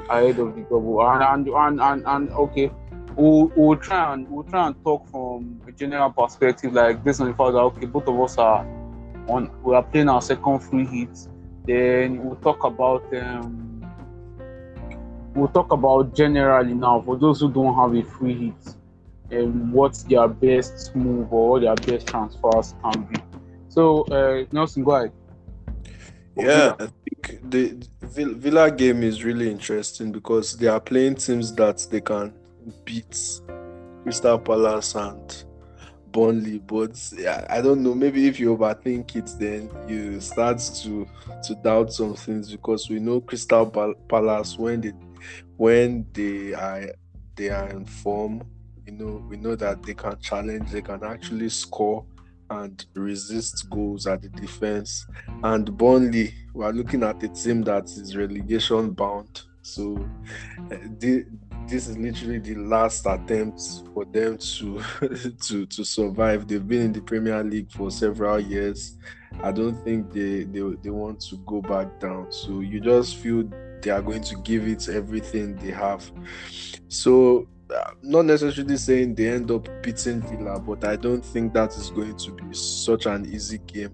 ahead 0.10 0.40
of 0.40 0.56
the 0.56 0.62
double? 0.64 1.02
And 1.02 1.24
and 1.24 1.48
and 1.48 1.82
and, 1.82 2.04
and 2.06 2.30
okay, 2.32 2.72
we'll, 3.16 3.52
we'll 3.56 3.78
try 3.78 4.14
and 4.14 4.30
we'll 4.30 4.44
try 4.44 4.68
and 4.68 4.84
talk 4.84 5.08
from 5.08 5.62
a 5.68 5.72
general 5.72 6.10
perspective, 6.12 6.74
like 6.74 7.04
based 7.04 7.22
on 7.22 7.28
the 7.28 7.34
fact 7.34 7.54
that 7.54 7.60
okay, 7.60 7.86
both 7.86 8.08
of 8.08 8.20
us 8.20 8.38
are 8.38 8.66
on 9.28 9.52
we 9.64 9.76
are 9.76 9.84
playing 9.84 10.10
our 10.10 10.22
second 10.22 10.60
free 10.60 10.86
hit. 10.86 11.28
Then 11.66 12.24
we'll 12.24 12.38
talk 12.38 12.64
about 12.64 13.14
um, 13.16 13.69
we'll 15.36 15.48
talk 15.48 15.72
about 15.72 16.16
generally 16.16 16.74
now 16.74 17.02
for 17.02 17.18
those 17.18 17.42
who 17.42 17.52
don't 17.52 17.76
have 17.76 17.96
a 17.96 18.08
free 18.10 18.48
hit 18.48 18.76
and 19.32 19.72
what's 19.72 20.04
their 20.04 20.28
best 20.28 20.96
move 20.96 21.32
or 21.32 21.60
their 21.60 21.76
best 21.76 22.08
transfers 22.08 22.74
can 22.84 23.04
be. 23.04 23.20
So 23.70 24.04
uh, 24.06 24.46
Nelson, 24.52 24.84
go 24.84 24.92
ahead. 24.92 25.12
Yeah, 26.36 26.74
I 26.80 26.88
think 26.88 27.52
the 27.52 27.78
Villa 28.02 28.72
game 28.72 29.04
is 29.04 29.24
really 29.24 29.52
interesting 29.52 30.12
because 30.12 30.58
they 30.58 30.68
are 30.68 30.80
playing 30.80 31.16
teams 31.16 31.54
that 31.56 31.86
they 31.92 32.02
can 32.02 32.34
beat 32.86 33.42
Crystal 34.04 34.40
Palace 34.40 34.96
and 34.96 35.44
Burnley. 36.12 36.60
But 36.60 36.98
yeah, 37.18 37.46
I 37.50 37.62
don't 37.62 37.84
know. 37.84 37.94
Maybe 37.94 38.28
if 38.28 38.40
you 38.40 38.56
overthink 38.56 39.16
it, 39.16 39.30
then 39.38 39.70
you 39.88 40.22
start 40.22 40.60
to 40.84 41.06
to 41.44 41.56
doubt 41.56 41.94
some 41.94 42.16
things 42.16 42.52
because 42.52 42.90
we 42.90 43.00
know 43.00 43.22
Crystal 43.22 43.66
Palace 44.08 44.58
when 44.58 44.82
they 44.82 44.94
when 45.58 46.06
they 46.14 46.54
are 46.54 46.88
they 47.36 47.50
are 47.50 47.70
in 47.70 47.86
form. 47.86 48.44
You 48.86 48.94
know, 48.94 49.26
we 49.30 49.38
know 49.38 49.56
that 49.56 49.84
they 49.84 49.94
can 49.94 50.20
challenge. 50.20 50.72
They 50.72 50.82
can 50.82 51.04
actually 51.04 51.50
score 51.50 52.06
and 52.50 52.86
resist 52.96 53.70
goals 53.70 54.08
at 54.08 54.22
the 54.22 54.30
defense. 54.30 55.06
And 55.44 55.78
Burnley, 55.78 56.34
we 56.54 56.66
are 56.66 56.74
looking 56.74 57.04
at 57.04 57.24
a 57.24 57.28
team 57.28 57.62
that 57.64 57.86
is 57.86 58.16
relegation 58.16 58.92
bound. 58.92 59.44
So 59.62 59.98
uh, 60.72 60.78
the, 60.98 61.26
this 61.68 61.88
is 61.88 61.98
literally 61.98 62.40
the 62.40 62.56
last 62.56 63.06
attempt 63.06 63.62
for 63.94 64.06
them 64.06 64.38
to 64.38 64.82
to 65.48 65.66
to 65.66 65.84
survive. 65.84 66.48
They've 66.48 66.68
been 66.68 66.82
in 66.82 66.94
the 66.94 67.02
Premier 67.02 67.44
League 67.44 67.72
for 67.72 67.92
several 67.92 68.40
years. 68.40 68.98
I 69.44 69.52
don't 69.52 69.76
think 69.84 70.12
they, 70.12 70.44
they 70.44 70.62
they 70.82 70.90
want 70.90 71.22
to 71.22 71.38
go 71.46 71.62
back 71.62 72.00
down. 72.00 72.32
So 72.32 72.62
you 72.62 72.80
just 72.80 73.18
feel 73.18 73.44
they 73.82 73.92
are 73.92 74.02
going 74.02 74.24
to 74.24 74.36
give 74.38 74.68
it 74.68 74.90
everything 74.90 75.56
they 75.58 75.72
have. 75.72 76.10
So 76.88 77.48
not 78.02 78.26
necessarily 78.26 78.78
saying 78.78 79.16
they 79.16 79.30
end 79.30 79.52
up 79.52 79.68
beating 79.84 80.22
Villa, 80.22 80.60
but 80.60 80.84
I 80.84 80.96
don't 80.96 81.24
think 81.24 81.54
that 81.54 81.76
is 81.78 81.90
going 81.92 82.18
to 82.18 82.32
be 82.32 82.54
such 82.54 83.06
an 83.06 83.32
easy 83.32 83.60
game. 83.60 83.94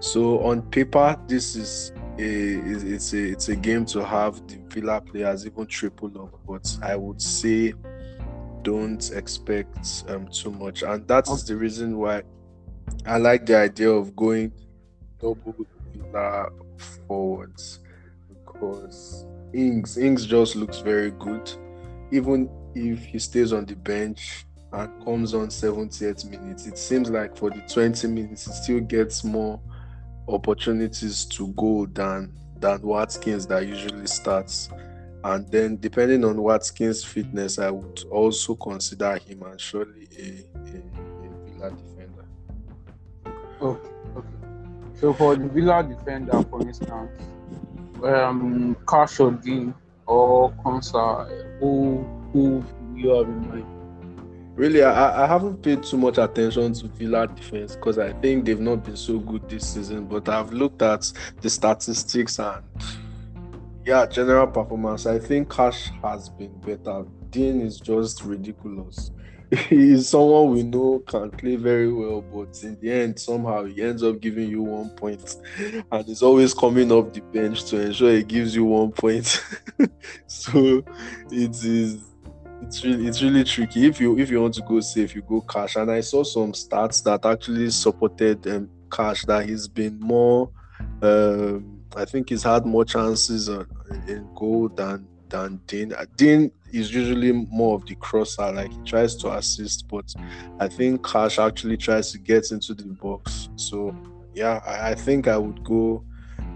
So 0.00 0.40
on 0.42 0.62
paper, 0.62 1.18
this 1.26 1.56
is 1.56 1.92
a 2.18 2.22
it's 2.22 3.12
a 3.12 3.32
it's 3.32 3.48
a 3.48 3.56
game 3.56 3.84
to 3.86 4.04
have 4.04 4.46
the 4.46 4.58
Villa 4.68 5.00
players 5.00 5.46
even 5.46 5.66
triple 5.66 6.10
up, 6.22 6.40
but 6.46 6.78
I 6.82 6.96
would 6.96 7.20
say 7.20 7.74
don't 8.62 9.10
expect 9.12 10.04
um 10.08 10.28
too 10.28 10.50
much, 10.50 10.82
and 10.82 11.06
that 11.08 11.28
is 11.28 11.44
the 11.44 11.56
reason 11.56 11.98
why 11.98 12.22
I 13.06 13.18
like 13.18 13.46
the 13.46 13.56
idea 13.56 13.90
of 13.90 14.16
going 14.16 14.52
double 15.20 15.54
Villa 15.94 16.48
forwards 17.06 17.80
because 18.60 19.26
Ings 19.52 19.96
Ings 19.96 20.26
just 20.26 20.56
looks 20.56 20.78
very 20.78 21.10
good, 21.12 21.50
even 22.10 22.48
if 22.74 23.04
he 23.04 23.18
stays 23.18 23.52
on 23.52 23.64
the 23.64 23.74
bench 23.74 24.46
and 24.72 25.04
comes 25.04 25.34
on 25.34 25.48
70th 25.48 26.30
minutes, 26.30 26.66
it 26.66 26.78
seems 26.78 27.10
like 27.10 27.36
for 27.36 27.50
the 27.50 27.60
20 27.62 28.06
minutes 28.08 28.46
he 28.46 28.52
still 28.52 28.80
gets 28.80 29.24
more 29.24 29.60
opportunities 30.28 31.24
to 31.26 31.48
go 31.54 31.86
than 31.86 32.32
than 32.58 32.82
Watkins 32.82 33.46
that 33.46 33.66
usually 33.66 34.06
starts. 34.06 34.68
And 35.24 35.50
then 35.50 35.78
depending 35.78 36.24
on 36.24 36.40
Watkins' 36.40 37.04
fitness, 37.04 37.58
I 37.58 37.70
would 37.70 38.04
also 38.10 38.54
consider 38.54 39.16
him 39.16 39.42
and 39.42 39.60
surely 39.60 40.08
a, 40.18 40.46
a, 40.56 40.76
a 40.76 41.30
Villa 41.44 41.70
defender. 41.70 42.26
Okay, 43.60 43.90
okay. 44.16 44.28
So 44.94 45.12
for 45.14 45.36
the 45.36 45.48
Villa 45.48 45.82
defender, 45.82 46.42
for 46.50 46.62
instance, 46.62 47.10
um, 48.04 48.76
Digne 49.42 49.74
or 50.06 50.52
Konsa, 50.64 51.58
who 51.60 52.04
who 52.32 52.64
you 52.94 53.10
have 53.10 53.28
in 53.28 53.48
mind? 53.48 53.66
Really, 54.56 54.82
I, 54.82 55.24
I 55.24 55.26
haven't 55.26 55.62
paid 55.62 55.82
too 55.82 55.96
much 55.96 56.18
attention 56.18 56.74
to 56.74 56.86
Villa 56.88 57.26
defense 57.26 57.76
because 57.76 57.98
I 57.98 58.12
think 58.14 58.44
they've 58.44 58.60
not 58.60 58.84
been 58.84 58.96
so 58.96 59.18
good 59.18 59.48
this 59.48 59.74
season. 59.74 60.04
But 60.06 60.28
I've 60.28 60.52
looked 60.52 60.82
at 60.82 61.10
the 61.40 61.48
statistics 61.48 62.38
and 62.38 62.62
yeah, 63.86 64.06
general 64.06 64.46
performance. 64.46 65.06
I 65.06 65.18
think 65.18 65.50
Cash 65.50 65.90
has 66.02 66.28
been 66.28 66.52
better. 66.60 67.04
Digne 67.30 67.62
is 67.62 67.80
just 67.80 68.22
ridiculous. 68.22 69.12
He's 69.68 70.08
someone 70.08 70.50
we 70.52 70.62
know 70.62 71.02
can 71.06 71.30
play 71.30 71.56
very 71.56 71.92
well, 71.92 72.20
but 72.20 72.62
in 72.62 72.78
the 72.80 72.92
end, 72.92 73.18
somehow 73.18 73.64
he 73.64 73.82
ends 73.82 74.02
up 74.02 74.20
giving 74.20 74.48
you 74.48 74.62
one 74.62 74.90
point, 74.90 75.36
and 75.90 76.06
he's 76.06 76.22
always 76.22 76.54
coming 76.54 76.92
off 76.92 77.12
the 77.12 77.20
bench 77.20 77.64
to 77.64 77.80
ensure 77.80 78.12
he 78.12 78.22
gives 78.22 78.54
you 78.54 78.64
one 78.64 78.92
point. 78.92 79.42
so 80.28 80.84
it 81.30 81.64
is 81.64 81.98
it's 82.62 82.84
really 82.84 83.06
it's 83.06 83.22
really 83.22 83.44
tricky. 83.44 83.86
If 83.86 84.00
you 84.00 84.18
if 84.18 84.30
you 84.30 84.40
want 84.40 84.54
to 84.54 84.62
go 84.62 84.80
safe, 84.80 85.14
you 85.14 85.22
go 85.22 85.40
Cash. 85.40 85.76
And 85.76 85.90
I 85.90 86.00
saw 86.00 86.22
some 86.22 86.52
stats 86.52 87.02
that 87.04 87.24
actually 87.26 87.70
supported 87.70 88.46
um, 88.46 88.70
Cash 88.90 89.24
that 89.24 89.48
he's 89.48 89.66
been 89.66 89.98
more. 89.98 90.50
Um, 91.02 91.80
I 91.96 92.04
think 92.04 92.28
he's 92.28 92.42
had 92.42 92.66
more 92.66 92.84
chances 92.84 93.48
on, 93.48 93.66
in 94.06 94.28
goal 94.34 94.68
than 94.68 95.08
than 95.30 95.60
Digne. 95.66 95.94
Uh, 95.94 96.04
Digne 96.16 96.50
is 96.72 96.92
usually 96.94 97.32
more 97.32 97.76
of 97.76 97.86
the 97.86 97.94
crosser, 97.94 98.52
like 98.52 98.72
he 98.72 98.78
tries 98.84 99.14
to 99.16 99.32
assist, 99.32 99.88
but 99.88 100.14
I 100.58 100.68
think 100.68 101.06
Cash 101.06 101.38
actually 101.38 101.76
tries 101.76 102.12
to 102.12 102.18
get 102.18 102.50
into 102.50 102.74
the 102.74 102.84
box. 102.84 103.48
So 103.56 103.94
yeah, 104.34 104.60
I, 104.66 104.90
I 104.90 104.94
think 104.94 105.28
I 105.28 105.38
would 105.38 105.64
go 105.64 106.04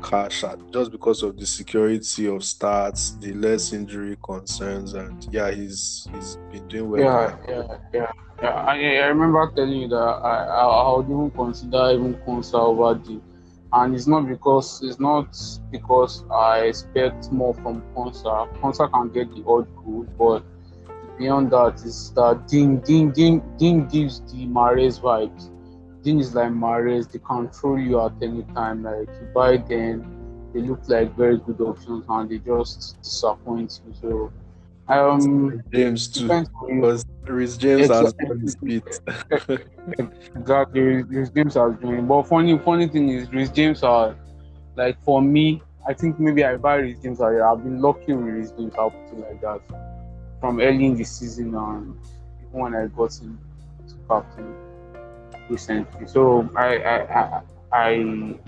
Cash 0.03 0.45
just 0.73 0.91
because 0.91 1.23
of 1.23 1.39
the 1.39 1.47
security 1.47 2.27
of 2.27 2.45
starts, 2.45 3.17
the 3.21 3.33
less 3.33 3.73
injury 3.73 4.19
concerns, 4.23 4.93
and 4.93 5.27
yeah, 5.33 5.51
he's 5.51 6.07
he's 6.13 6.37
been 6.53 6.69
doing 6.69 6.91
well. 6.91 7.01
Yeah, 7.01 7.37
yeah, 7.49 7.77
yeah, 7.93 8.13
yeah. 8.43 8.51
I, 8.51 8.75
I 8.75 9.07
remember 9.07 9.51
telling 9.57 9.81
you 9.81 9.89
that 9.89 9.97
I, 9.97 10.45
I, 10.45 10.65
I 10.67 10.97
would 10.97 11.07
even 11.07 11.31
consider 11.31 11.91
even 11.93 12.15
Konsa 12.27 12.59
over 12.59 12.95
the, 12.95 13.21
and 13.75 13.95
it's 13.95 14.07
not 14.07 14.29
because 14.29 14.83
it's 14.83 15.01
not 15.01 15.37
because 15.71 16.25
I 16.31 16.61
expect 16.61 17.33
more 17.33 17.55
from 17.55 17.83
Konsa. 17.95 18.49
Konsa 18.61 18.91
can 18.93 19.09
get 19.11 19.35
the 19.35 19.43
odd 19.47 19.67
goal, 19.77 20.07
but 20.19 20.43
beyond 21.19 21.51
that 21.51 21.83
is 21.85 22.13
that 22.13 22.47
Digne 22.49 22.79
Digne 22.85 23.13
Digne 23.13 23.43
Digne 23.59 23.83
gives 23.91 24.21
the 24.33 24.47
Mahrez 24.47 25.01
vibes 25.01 25.51
Digne 26.05 26.21
is 26.21 26.35
like 26.35 26.51
Mahrez, 26.51 27.11
they 27.11 27.19
control 27.19 27.79
you 27.79 27.99
at 27.99 28.13
any 28.21 28.43
time. 28.55 28.83
Like 28.83 29.09
you 29.09 29.27
buy 29.35 29.57
them, 29.57 30.51
they 30.53 30.61
look 30.61 30.87
like 30.87 31.17
very 31.17 31.39
good 31.39 31.63
options 31.63 32.05
and 32.11 32.29
they 32.29 32.39
just 32.39 33.01
disappoint 33.03 33.81
you. 33.87 33.95
So 34.03 34.33
um 34.89 35.63
James 35.73 36.09
too 36.09 36.29
because 36.67 37.05
Reece 37.27 37.57
James 37.57 37.89
has 37.89 38.15
his 38.43 38.57
beat. 38.57 39.01
exactly, 40.37 40.81
Reece 40.81 41.31
James 41.31 41.55
has 41.55 41.75
doing. 41.77 42.07
But 42.07 42.25
funny 42.25 42.59
funny 42.59 42.89
thing 42.89 43.09
is 43.09 43.31
Reece 43.31 43.51
James 43.51 43.83
are 43.83 44.15
like 44.77 45.01
for 45.03 45.23
me, 45.23 45.63
I 45.87 45.95
think 45.95 46.19
maybe 46.21 46.45
I 46.45 46.57
buy 46.57 46.77
Reece 46.77 46.99
James. 47.03 47.21
I, 47.21 47.41
I've 47.41 47.63
been 47.63 47.81
lucky 47.81 48.13
with 48.13 48.35
Reece 48.35 48.51
James, 48.53 48.75
I'll 48.79 48.91
put 48.91 49.19
it 49.19 49.21
like 49.21 49.41
that. 49.41 49.61
From 50.41 50.61
early 50.61 50.87
in 50.87 50.97
the 50.97 51.05
season 51.05 51.55
and 51.55 51.97
even 52.41 52.61
when 52.61 52.75
I 52.75 52.87
got 52.89 53.15
him 53.19 53.39
to 53.89 53.95
captain 54.07 54.55
recently. 55.49 56.07
So 56.07 56.49
I 56.57 56.77
I 56.77 56.97
I, 57.21 57.43
I 57.73 58.39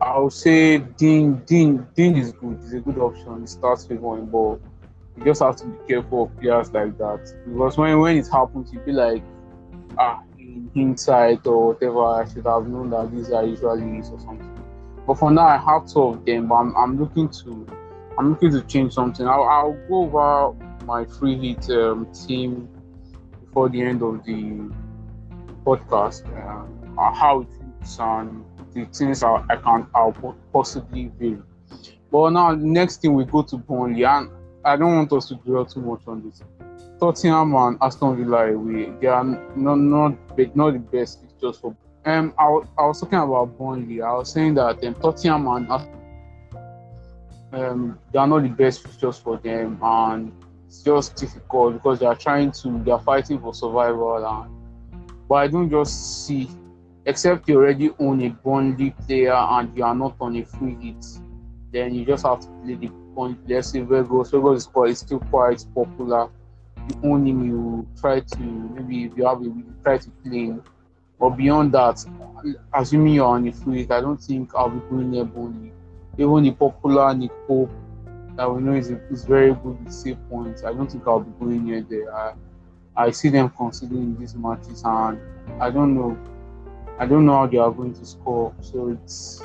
I'll 0.00 0.30
say 0.30 0.78
Digne 0.78 1.40
Digne 1.46 1.86
Digne 1.94 2.18
is 2.18 2.32
good. 2.32 2.58
It's 2.62 2.72
a 2.74 2.80
good 2.80 2.98
option. 2.98 3.42
It 3.42 3.48
starts 3.48 3.86
favoring, 3.86 4.26
but 4.26 4.58
you 5.16 5.24
just 5.24 5.42
have 5.42 5.56
to 5.56 5.66
be 5.66 5.88
careful 5.88 6.24
of 6.24 6.36
players 6.40 6.72
like 6.72 6.96
that 6.98 7.34
because 7.46 7.78
when 7.78 7.98
when 8.00 8.16
it 8.18 8.28
happens, 8.28 8.72
you 8.72 8.80
feel 8.84 8.94
like 8.94 9.22
ah 9.98 10.22
in 10.38 10.70
hindsight 10.74 11.46
or 11.46 11.68
whatever, 11.68 12.04
I 12.04 12.28
should 12.28 12.46
have 12.46 12.66
known 12.68 12.90
that 12.90 13.10
these 13.10 13.30
are 13.30 13.44
usually 13.44 13.98
or 13.98 14.04
something. 14.04 14.52
But 15.06 15.18
for 15.18 15.30
now, 15.30 15.46
I 15.46 15.56
have 15.56 15.86
two 15.86 16.02
of 16.02 16.24
them. 16.24 16.48
But 16.48 16.54
I'm, 16.56 16.76
I'm 16.76 16.98
looking 16.98 17.28
to 17.28 17.66
I'm 18.18 18.30
looking 18.30 18.50
to 18.52 18.62
change 18.62 18.94
something. 18.94 19.26
I'll, 19.26 19.44
I'll 19.44 19.72
go 19.88 20.04
over 20.04 20.56
my 20.84 21.04
free 21.04 21.36
hit 21.36 21.70
um, 21.70 22.10
team 22.12 22.68
before 23.44 23.68
the 23.68 23.82
end 23.82 24.02
of 24.02 24.24
the 24.24 24.70
podcast, 25.64 26.24
uh, 26.34 27.12
how 27.14 27.40
it 27.40 27.48
looks 27.60 27.98
and 27.98 28.44
the 28.72 28.84
things 28.86 29.22
I, 29.22 29.44
I 29.50 29.56
can 29.56 29.86
I'll 29.94 30.12
possibly 30.52 31.10
vary. 31.18 31.38
But 32.10 32.30
now, 32.30 32.54
next 32.54 33.02
thing 33.02 33.14
we 33.14 33.24
go 33.24 33.42
to 33.42 33.56
Burnley, 33.56 34.04
and 34.04 34.30
I 34.66 34.74
don't 34.74 34.96
want 34.96 35.12
us 35.12 35.28
to 35.28 35.36
dwell 35.36 35.64
too 35.64 35.80
much 35.80 36.00
on 36.08 36.22
this. 36.24 36.42
Tottenham 36.98 37.54
and 37.54 37.78
Aston 37.80 38.16
Villa, 38.16 38.50
we 38.52 38.86
they 39.00 39.06
are 39.06 39.22
not 39.24 39.76
not 39.76 40.16
not 40.56 40.72
the 40.72 40.80
best 40.80 41.20
fixtures 41.20 41.58
for. 41.58 41.76
Um, 42.04 42.34
I, 42.36 42.44
I 42.76 42.86
was 42.86 43.00
talking 43.00 43.18
about 43.18 43.56
Burnley. 43.56 44.02
I 44.02 44.12
was 44.12 44.32
saying 44.32 44.54
that 44.54 44.82
um, 44.82 44.94
Tottenham 44.94 45.46
and 45.46 45.70
um, 47.52 47.98
they 48.12 48.18
are 48.18 48.26
not 48.26 48.42
the 48.42 48.48
best 48.48 48.82
fixtures 48.82 49.18
for 49.18 49.36
them, 49.38 49.78
and 49.80 50.32
it's 50.66 50.82
just 50.82 51.14
difficult 51.14 51.74
because 51.74 52.00
they 52.00 52.06
are 52.06 52.16
trying 52.16 52.50
to 52.50 52.82
they 52.82 52.90
are 52.90 53.00
fighting 53.00 53.38
for 53.40 53.54
survival 53.54 54.16
and 54.26 54.50
but 55.28 55.36
I 55.36 55.46
don't 55.46 55.70
just 55.70 56.26
see 56.26 56.50
except 57.04 57.48
you 57.48 57.56
already 57.56 57.90
own 58.00 58.20
a 58.22 58.30
Burnley 58.30 58.90
player 59.06 59.32
and 59.32 59.76
you 59.76 59.84
are 59.84 59.94
not 59.94 60.16
on 60.20 60.34
a 60.36 60.44
free 60.44 60.76
hit, 60.80 61.06
then 61.72 61.94
you 61.94 62.04
just 62.04 62.26
have 62.26 62.40
to 62.40 62.48
play 62.64 62.74
the 62.74 62.90
point. 63.16 63.38
Let's 63.48 63.70
say 63.70 63.80
Weghorst. 63.80 64.32
Weghorst 64.32 64.56
is 64.56 64.66
quite, 64.66 64.90
is 64.90 64.98
still 64.98 65.18
quite 65.18 65.64
popular. 65.74 66.28
You 66.88 67.10
own 67.10 67.26
you 67.26 67.88
try 68.00 68.20
to 68.20 68.38
maybe 68.38 69.04
if 69.04 69.16
you 69.16 69.26
have 69.26 69.40
a 69.40 69.44
you 69.44 69.74
try 69.82 69.98
to 69.98 70.10
play. 70.22 70.54
But 71.18 71.30
beyond 71.30 71.72
that, 71.72 72.04
assuming 72.74 73.14
you're 73.14 73.26
on 73.26 73.48
a 73.48 73.52
free 73.52 73.86
I 73.90 74.00
don't 74.02 74.18
think 74.18 74.54
I'll 74.54 74.68
be 74.68 74.80
going 74.90 75.10
near. 75.10 75.26
Even 76.18 76.42
the 76.44 76.52
popular 76.52 77.14
Nick 77.14 77.32
that 78.36 78.50
we 78.50 78.60
know 78.60 78.74
is, 78.74 78.90
is 79.10 79.24
very 79.24 79.52
good 79.54 79.82
with 79.82 79.92
save 79.92 80.18
points. 80.28 80.62
I 80.62 80.72
don't 80.72 80.90
think 80.90 81.06
I'll 81.06 81.20
be 81.20 81.32
going 81.40 81.64
near 81.64 81.80
there. 81.80 82.14
I, 82.14 82.34
I 82.94 83.10
see 83.10 83.30
them 83.30 83.50
considering 83.56 84.18
these 84.18 84.34
matches 84.34 84.82
and 84.84 85.18
I 85.60 85.70
don't 85.70 85.94
know. 85.94 86.16
I 86.98 87.06
don't 87.06 87.26
know 87.26 87.36
how 87.36 87.46
they 87.46 87.58
are 87.58 87.70
going 87.70 87.94
to 87.94 88.06
score. 88.06 88.54
So 88.60 88.88
it's 88.88 89.42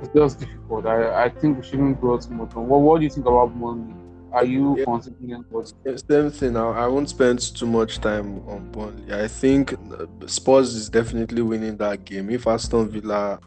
it's 0.00 0.14
just 0.14 0.40
difficult. 0.40 0.86
I, 0.86 1.24
I 1.24 1.28
think 1.28 1.58
we 1.58 1.64
shouldn't 1.64 2.00
go 2.00 2.18
too 2.18 2.30
much 2.30 2.54
on. 2.54 2.68
What 2.68 2.80
what 2.80 2.98
do 2.98 3.04
you 3.04 3.10
think 3.10 3.26
about 3.26 3.58
Burnley? 3.58 3.94
Are 4.32 4.44
you 4.44 4.78
yeah. 4.78 4.84
considering 4.84 5.44
what 5.50 5.72
same 6.08 6.30
thing 6.30 6.52
now? 6.52 6.72
I 6.72 6.86
won't 6.86 7.08
spend 7.08 7.40
too 7.40 7.66
much 7.66 7.98
time 7.98 8.46
on 8.48 8.70
Burnley. 8.70 9.12
I 9.12 9.26
think 9.26 9.72
uh, 9.72 10.06
Spurs 10.26 10.74
is 10.74 10.88
definitely 10.90 11.42
winning 11.42 11.76
that 11.78 12.04
game. 12.04 12.28
If 12.30 12.46
Aston 12.46 12.88
Villa 12.90 13.40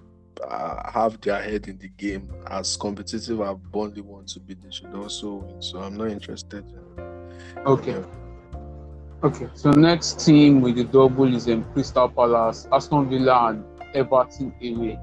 uh, 0.44 0.92
have 0.92 1.22
their 1.22 1.42
head 1.42 1.68
in 1.68 1.78
the 1.78 1.90
game 1.90 2.34
as 2.48 2.76
competitive 2.78 3.42
as 3.42 3.56
Burnley 3.72 4.02
want 4.02 4.30
to 4.30 4.40
be, 4.40 4.56
they 4.56 4.72
should 4.72 4.94
also 4.96 5.36
win. 5.36 5.62
So 5.62 5.80
I'm 5.80 5.96
not 5.96 6.10
interested. 6.10 6.66
Okay. 7.66 7.92
Yeah. 7.92 8.06
Okay, 9.24 9.48
so 9.54 9.70
next 9.72 10.26
team 10.26 10.62
with 10.62 10.78
the 10.78 10.84
double 10.84 11.32
is 11.36 11.46
in 11.46 11.64
Crystal 11.74 12.10
Palace, 12.10 12.68
Aston 12.72 13.08
Villa, 13.08 13.50
and 13.50 13.64
Everton 13.94 14.52
away. 14.64 14.98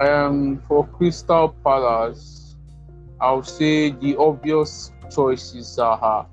Um, 0.00 0.60
for 0.66 0.86
Crystal 0.88 1.50
Palace, 1.62 2.56
I 3.20 3.32
would 3.32 3.46
say 3.46 3.90
the 3.90 4.16
obvious 4.16 4.90
choice 5.14 5.54
is 5.54 5.66
Zaha. 5.66 6.26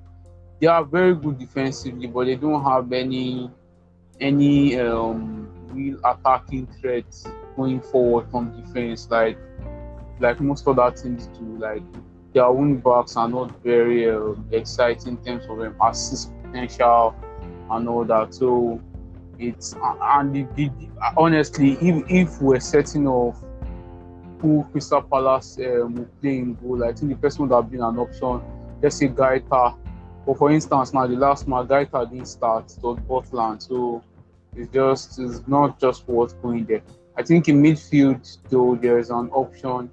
They 0.60 0.68
are 0.68 0.84
very 0.84 1.15
good 1.15 1.38
defensively, 1.38 2.08
but 2.08 2.25
they 2.25 2.36
don't 2.36 2.63
have 2.63 2.91
any 2.91 3.51
any 4.20 4.80
um, 4.80 5.50
real 5.70 6.00
attacking 6.06 6.68
threats 6.80 7.27
going 7.56 7.82
forward 7.82 8.30
from 8.30 8.51
defense 8.62 9.08
like 9.10 9.38
like 10.20 10.39
most 10.39 10.68
other 10.68 10.91
teams 10.91 11.27
do. 11.27 11.58
Like 11.60 11.84
their 12.34 12.51
wing 12.51 12.77
backs 12.77 13.15
are 13.15 13.30
not 13.30 13.62
very 13.63 14.10
uh, 14.10 14.34
exciting 14.51 15.18
in 15.18 15.24
terms 15.24 15.46
of 15.46 15.60
um, 15.60 15.75
assist 15.84 16.32
potential 16.44 17.15
and 17.70 17.88
all 17.89 18.06
that. 18.06 18.34
So 18.34 18.82
it's 19.38 19.75
and 19.80 20.36
the, 20.36 20.44
the, 20.56 20.72
honestly, 21.15 21.74
if 21.82 22.03
if 22.10 22.41
we're 22.41 22.60
setting 22.60 23.08
off 23.08 23.41
who 24.41 24.65
Crystal 24.71 25.01
Palace 25.01 25.57
um, 25.60 26.07
play 26.19 26.38
in 26.39 26.55
goal, 26.55 26.83
I 26.83 26.93
think 26.93 27.12
the 27.12 27.15
person 27.15 27.48
would 27.48 27.55
have 27.55 27.69
been 27.69 27.81
an 27.81 27.98
option. 27.98 28.41
Let's 28.81 28.98
say 28.98 29.07
Guaita. 29.07 29.77
But 30.25 30.38
for 30.38 30.51
instance, 30.51 30.93
now 30.93 31.07
the 31.07 31.15
last 31.15 31.48
match, 31.48 31.67
Guaita 31.67 32.10
didn't 32.10 32.27
start, 32.27 32.71
it 32.71 32.83
was 32.83 33.00
Butland. 33.00 33.62
So 33.62 34.03
it's 34.55 34.71
just 34.74 35.19
it's 35.19 35.48
not 35.48 35.79
just 35.79 36.07
what's 36.07 36.33
going 36.33 36.65
there. 36.65 36.81
I 37.17 37.24
think 37.24 37.50
in 37.50 37.62
midfield, 37.62 38.38
though, 38.50 38.75
there's 38.75 39.10
an 39.10 39.29
option 39.29 39.89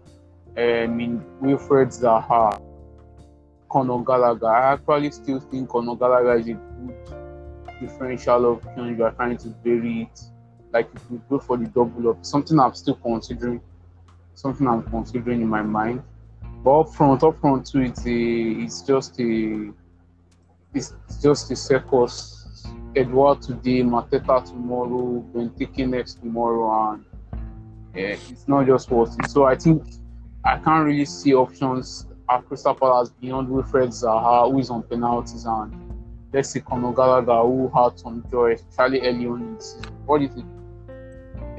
um, 0.56 1.00
in 1.00 1.24
Wilfried 1.42 1.88
Zaha 1.88 2.60
Conor 3.68 4.04
Gallagher. 4.04 4.46
I 4.46 4.72
actually 4.72 5.10
still 5.10 5.40
think 5.40 5.68
Conor 5.68 5.96
Gallagher 5.96 6.38
is 6.38 6.48
a 6.48 6.52
good 6.54 6.94
differential 7.80 8.46
option 8.46 8.96
you 8.96 9.04
are 9.04 9.12
trying 9.12 9.36
to 9.38 9.48
bury 9.48 10.02
it. 10.02 10.20
Like 10.72 10.88
if 10.94 11.02
you 11.10 11.22
go 11.28 11.38
for 11.38 11.56
the 11.56 11.66
double 11.66 12.10
up, 12.10 12.24
something 12.24 12.58
I'm 12.58 12.74
still 12.74 12.96
considering, 12.96 13.60
something 14.38 14.66
I'm 14.66 14.82
considering 14.84 15.42
in 15.42 15.48
my 15.48 15.62
mind. 15.62 16.02
But 16.62 16.80
up 16.80 16.94
front, 16.94 17.22
up 17.22 17.40
front 17.40 17.66
too, 17.66 17.80
it's 17.80 18.06
a, 18.06 18.10
it's 18.10 18.82
just 18.82 19.18
a, 19.20 19.72
it's 20.74 20.94
just 21.22 21.50
a 21.50 21.56
circus. 21.56 22.34
Edouard 22.96 23.42
today, 23.42 23.82
Mateta 23.82 24.44
tomorrow, 24.44 25.24
Benteke 25.32 25.88
next 25.88 26.14
tomorrow, 26.14 26.92
and 26.92 27.04
yeah, 27.94 28.16
it's 28.30 28.48
not 28.48 28.66
just 28.66 28.90
what. 28.90 29.10
So 29.28 29.44
I 29.44 29.56
think 29.56 29.82
I 30.44 30.58
can't 30.58 30.86
really 30.86 31.04
see 31.04 31.34
options 31.34 32.06
at 32.30 32.46
Crystal 32.46 32.74
Palace 32.74 33.10
beyond 33.20 33.48
Wilfried 33.48 33.88
Zaha, 33.88 34.50
who 34.50 34.58
is 34.58 34.70
on 34.70 34.82
penalties, 34.84 35.44
and 35.44 35.72
let's 36.32 36.50
say 36.50 36.60
Conor 36.60 36.92
Gallagher, 36.92 37.42
who 37.42 37.70
had 37.74 37.98
some 37.98 38.24
joy, 38.30 38.54
especially 38.54 39.00
early 39.02 39.26
on 39.26 39.42
in 39.42 39.54
the 39.56 39.62
season. 39.62 39.92
What 40.06 40.18
do 40.18 40.24
you 40.24 40.30
think? 40.30 40.46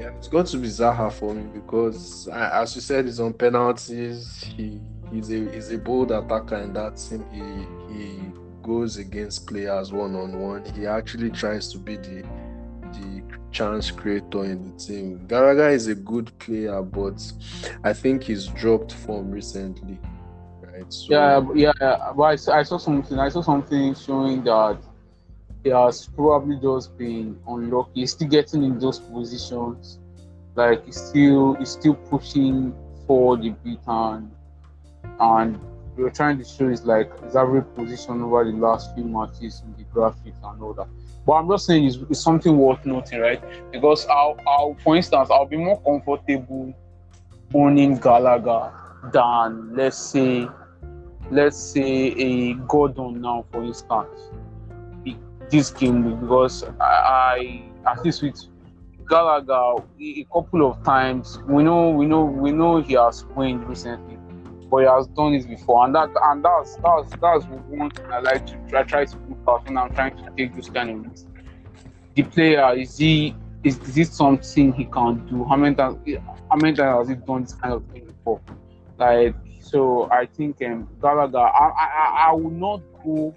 Yeah, 0.00 0.12
it's 0.16 0.28
got 0.28 0.46
to 0.46 0.56
be 0.56 0.68
Zaha 0.68 1.12
for 1.12 1.34
me 1.34 1.42
because, 1.52 2.26
as 2.28 2.74
you 2.74 2.80
said, 2.80 3.04
he's 3.04 3.20
on 3.20 3.34
penalties. 3.34 4.42
He 4.56 4.80
he's 5.12 5.30
a 5.30 5.52
he's 5.52 5.70
a 5.72 5.76
bold 5.76 6.10
attacker 6.10 6.56
in 6.56 6.72
that 6.72 6.96
team. 6.96 7.22
He 7.30 7.94
he 7.94 8.22
goes 8.62 8.96
against 8.96 9.46
players 9.46 9.92
one 9.92 10.14
on 10.16 10.40
one. 10.40 10.64
He 10.74 10.86
actually 10.86 11.28
tries 11.30 11.70
to 11.72 11.78
be 11.78 11.96
the 11.96 12.24
the 12.92 13.22
chance 13.52 13.90
creator 13.90 14.44
in 14.44 14.70
the 14.70 14.78
team. 14.78 15.26
Gallagher 15.26 15.68
is 15.68 15.86
a 15.88 15.94
good 15.94 16.36
player, 16.38 16.80
but 16.80 17.20
I 17.84 17.92
think 17.92 18.22
he's 18.22 18.46
dropped 18.46 18.92
form 18.92 19.30
recently 19.30 19.98
right? 20.62 20.92
So, 20.92 21.12
yeah, 21.54 21.72
yeah. 21.80 22.12
But 22.16 22.22
I, 22.22 22.60
I 22.60 22.62
saw 22.62 22.78
something. 22.78 23.18
I 23.18 23.28
saw 23.28 23.42
something 23.42 23.94
showing 23.94 24.44
that 24.44 24.78
has 25.68 26.08
probably 26.08 26.56
just 26.56 26.96
been 26.96 27.38
unlucky. 27.46 28.00
He's 28.00 28.12
still 28.12 28.28
getting 28.28 28.64
in 28.64 28.78
those 28.78 28.98
positions. 28.98 29.98
Like 30.54 30.84
he's 30.86 30.96
still 31.00 31.54
he's 31.54 31.70
still 31.70 31.94
pushing 31.94 32.74
for 33.06 33.36
the 33.36 33.50
bit 33.50 33.78
and 33.86 34.30
and 35.20 35.60
we 35.96 36.04
are 36.04 36.10
trying 36.10 36.38
to 36.38 36.44
show 36.44 36.68
his 36.68 36.84
like 36.84 37.08
his 37.22 37.36
average 37.36 37.66
position 37.74 38.22
over 38.22 38.44
the 38.44 38.56
last 38.56 38.94
few 38.94 39.04
matches 39.04 39.62
in 39.64 39.74
the 39.76 39.84
graphics 39.92 40.40
and 40.42 40.62
all 40.62 40.72
that. 40.74 40.88
But 41.26 41.32
I'm 41.34 41.48
just 41.48 41.66
saying 41.66 41.84
it's, 41.84 41.98
it's 42.08 42.20
something 42.20 42.56
worth 42.56 42.84
noting, 42.86 43.20
right? 43.20 43.42
Because 43.70 44.06
I'll, 44.06 44.38
I'll 44.46 44.76
for 44.82 44.96
instance 44.96 45.28
I'll 45.30 45.46
be 45.46 45.56
more 45.56 45.80
comfortable 45.82 46.74
owning 47.54 47.98
Gallagher 47.98 48.72
than 49.12 49.74
let's 49.76 49.98
say 49.98 50.48
let's 51.30 51.56
say 51.56 52.12
a 52.12 52.54
Gordon 52.54 53.20
now, 53.20 53.44
for 53.52 53.62
instance, 53.62 54.30
this 55.50 55.70
game 55.70 56.20
because 56.20 56.64
I, 56.80 56.84
I 57.86 57.90
at 57.90 58.04
least 58.04 58.22
with 58.22 58.40
Gallagher 59.08 59.84
a 60.00 60.26
couple 60.32 60.68
of 60.68 60.82
times 60.84 61.38
we 61.48 61.62
know 61.64 61.90
we 61.90 62.06
know 62.06 62.24
we 62.24 62.52
know 62.52 62.80
he 62.80 62.94
has 62.94 63.24
won 63.24 63.64
recently, 63.66 64.16
but 64.70 64.78
he 64.78 64.86
has 64.86 65.08
done 65.08 65.32
this 65.32 65.46
before, 65.46 65.84
and 65.84 65.94
that 65.94 66.10
and 66.24 66.44
that's 66.44 66.76
that's 66.76 67.10
that's 67.20 67.44
one 67.68 67.90
thing 67.90 68.06
I 68.06 68.20
like 68.20 68.46
to 68.46 68.56
try, 68.68 68.82
try 68.84 69.04
to 69.04 69.16
look 69.28 69.38
out 69.48 69.66
when 69.66 69.76
I'm 69.76 69.92
trying 69.94 70.16
to 70.16 70.30
take 70.36 70.54
this 70.54 70.68
kind 70.68 71.06
of. 71.06 71.24
The 72.14 72.22
player 72.24 72.74
is 72.76 72.96
he 72.96 73.34
is, 73.64 73.78
is 73.80 73.94
this 73.94 74.12
something 74.12 74.72
he 74.72 74.84
can 74.84 75.26
do? 75.26 75.44
How 75.44 75.56
many 75.56 75.74
times 75.74 75.98
how 76.50 76.56
many 76.56 76.76
times 76.76 77.08
has 77.08 77.08
he 77.08 77.24
done 77.26 77.42
this 77.42 77.54
kind 77.54 77.74
of 77.74 77.84
thing 77.86 78.06
before? 78.06 78.40
Like 78.98 79.34
so 79.60 80.08
I 80.10 80.26
think 80.26 80.62
um, 80.62 80.88
Gallagher, 81.00 81.38
I, 81.38 81.70
I, 81.78 82.26
I 82.28 82.32
will 82.32 82.50
not 82.50 82.80
go 83.04 83.34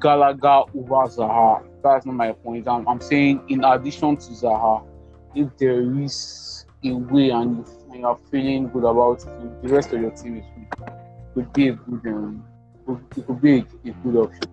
Gallagher 0.00 0.64
over 0.74 1.06
Zaha. 1.08 1.64
That's 1.82 2.06
not 2.06 2.14
my 2.14 2.32
point. 2.32 2.66
I'm, 2.68 2.86
I'm 2.88 3.00
saying 3.00 3.42
in 3.48 3.64
addition 3.64 4.16
to 4.16 4.30
Zaha, 4.30 4.84
if 5.34 5.56
there 5.58 5.80
is 6.00 6.66
a 6.84 6.92
way 6.92 7.30
and 7.30 7.66
you 7.92 8.06
are 8.06 8.18
feeling 8.30 8.68
good 8.68 8.84
about 8.84 9.22
it, 9.22 9.62
the 9.62 9.68
rest 9.68 9.92
of 9.92 10.00
your 10.00 10.10
team 10.10 10.38
is 10.38 10.44
good, 10.54 10.92
could 11.34 11.52
be 11.52 11.68
a 11.68 11.72
good 11.72 12.06
um, 12.12 12.44
it 13.16 13.26
could 13.26 13.40
be 13.40 13.58
a, 13.58 13.88
a 13.88 13.92
good 14.02 14.16
option. 14.16 14.50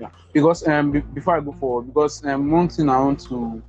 Yeah, 0.00 0.10
because 0.32 0.66
um 0.66 0.92
be, 0.92 1.00
before 1.00 1.36
I 1.36 1.40
go 1.40 1.52
forward, 1.52 1.86
because 1.86 2.24
um 2.24 2.50
one 2.50 2.68
thing 2.68 2.88
I 2.88 3.00
want 3.00 3.20
to 3.28 3.62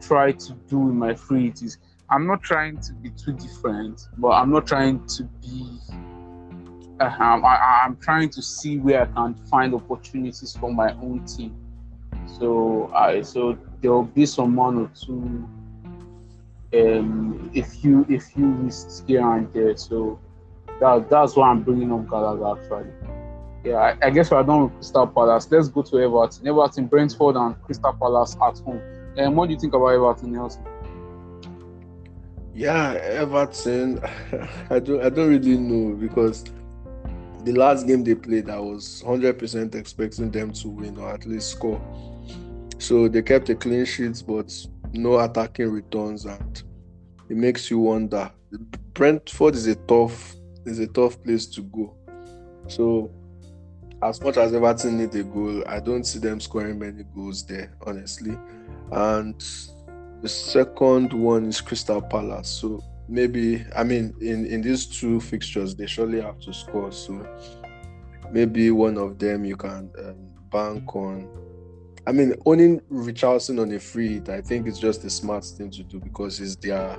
try 0.00 0.32
to 0.32 0.52
do 0.68 0.80
in 0.82 0.96
my 0.96 1.14
free 1.14 1.52
is 1.62 1.78
I'm 2.08 2.26
not 2.26 2.42
trying 2.42 2.78
to 2.80 2.92
be 2.92 3.10
too 3.10 3.32
different, 3.32 4.08
but 4.18 4.28
I'm 4.28 4.50
not 4.50 4.66
trying 4.66 5.04
to 5.06 5.24
be. 5.24 5.78
Uh, 6.98 7.04
I, 7.04 7.84
am 7.84 7.96
trying 7.96 8.30
to 8.30 8.42
see 8.42 8.78
where 8.78 9.02
I 9.02 9.06
can 9.06 9.34
find 9.34 9.74
opportunities 9.74 10.56
for 10.58 10.72
my 10.72 10.92
own 10.94 11.24
team. 11.26 11.54
So 12.26 12.90
I 12.94 13.20
so 13.22 13.58
there 13.82 13.92
will 13.92 14.04
be 14.04 14.24
some 14.24 14.56
one 14.56 14.78
or 14.78 14.90
two, 14.98 15.46
um, 16.72 17.50
a 17.54 17.62
few 17.62 18.06
a 18.08 18.18
few 18.18 18.46
risks 18.46 19.04
here 19.06 19.30
and 19.30 19.52
there. 19.52 19.76
So 19.76 20.18
that 20.80 21.10
that's 21.10 21.36
why 21.36 21.50
I'm 21.50 21.62
bringing 21.62 21.92
up 21.92 22.08
Gallagher 22.08 22.58
actually. 22.58 22.90
Yeah, 23.64 23.76
I, 23.76 24.06
I 24.06 24.10
guess 24.10 24.30
we're 24.30 24.42
done 24.42 24.64
with 24.64 24.74
Crystal 24.74 25.06
Palace. 25.06 25.48
Let's 25.50 25.68
go 25.68 25.82
to 25.82 25.98
Everton. 25.98 26.46
Everton, 26.46 26.86
Brentford, 26.86 27.36
and 27.36 27.60
Crystal 27.62 27.92
Palace 27.92 28.36
at 28.36 28.58
home. 28.60 28.80
And 29.16 29.28
um, 29.28 29.36
what 29.36 29.46
do 29.48 29.54
you 29.54 29.60
think 29.60 29.74
about 29.74 29.88
Everton, 29.88 30.32
Nelson? 30.32 30.64
Yeah, 32.54 32.92
Everton. 32.92 34.00
I 34.70 34.78
don't. 34.78 35.02
I 35.02 35.08
don't 35.08 35.28
really 35.28 35.58
know 35.58 35.94
because 35.94 36.44
the 37.46 37.52
last 37.52 37.86
game 37.86 38.02
they 38.02 38.16
played, 38.16 38.50
I 38.50 38.58
was 38.58 39.02
hundred 39.06 39.38
percent 39.38 39.76
expecting 39.76 40.32
them 40.32 40.52
to 40.54 40.68
win 40.68 40.98
or 40.98 41.14
at 41.14 41.24
least 41.26 41.52
score. 41.52 41.80
So 42.78 43.06
they 43.06 43.22
kept 43.22 43.48
a 43.48 43.54
clean 43.54 43.84
sheet, 43.84 44.22
but 44.26 44.52
no 44.92 45.20
attacking 45.20 45.70
returns, 45.70 46.24
and 46.24 46.62
it 47.30 47.36
makes 47.36 47.70
you 47.70 47.78
wonder. 47.78 48.32
Brentford 48.94 49.54
is 49.54 49.68
a 49.68 49.76
tough 49.76 50.34
is 50.64 50.80
a 50.80 50.88
tough 50.88 51.22
place 51.22 51.46
to 51.46 51.62
go. 51.62 51.94
So 52.66 53.12
as 54.02 54.20
much 54.20 54.36
as 54.38 54.52
Everton 54.52 54.98
need 54.98 55.14
a 55.14 55.22
goal, 55.22 55.62
I 55.68 55.78
don't 55.78 56.04
see 56.04 56.18
them 56.18 56.40
scoring 56.40 56.80
many 56.80 57.04
goals 57.14 57.46
there, 57.46 57.76
honestly. 57.86 58.36
And 58.90 59.40
the 60.20 60.28
second 60.28 61.12
one 61.12 61.46
is 61.46 61.60
Crystal 61.60 62.02
Palace. 62.02 62.48
So 62.48 62.82
maybe 63.08 63.64
I 63.74 63.84
mean 63.84 64.14
in 64.20 64.46
in 64.46 64.62
these 64.62 64.86
two 64.86 65.20
fixtures 65.20 65.74
they 65.74 65.86
surely 65.86 66.20
have 66.20 66.38
to 66.40 66.52
score. 66.52 66.92
So 66.92 67.26
maybe 68.30 68.70
one 68.70 68.98
of 68.98 69.18
them 69.18 69.44
you 69.44 69.56
can 69.56 69.90
um, 69.98 70.16
bank 70.50 70.94
on. 70.94 71.28
I 72.08 72.12
mean, 72.12 72.34
owning 72.46 72.80
Richarlison 72.92 73.60
on 73.60 73.72
a 73.72 73.80
free 73.80 74.14
hit, 74.14 74.28
I 74.28 74.40
think 74.40 74.68
it's 74.68 74.78
just 74.78 75.04
a 75.04 75.10
smart 75.10 75.44
thing 75.44 75.70
to 75.72 75.82
do 75.82 75.98
because 75.98 76.38
he's 76.38 76.56
their 76.56 76.96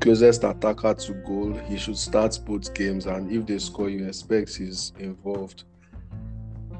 closest 0.00 0.44
attacker 0.44 0.94
to 0.94 1.12
goal. 1.26 1.52
He 1.66 1.76
should 1.76 1.98
start 1.98 2.38
both 2.46 2.72
games, 2.72 3.06
and 3.06 3.32
if 3.32 3.46
they 3.46 3.58
score, 3.58 3.88
you 3.88 4.06
expect 4.06 4.56
he's 4.56 4.92
involved. 4.98 5.64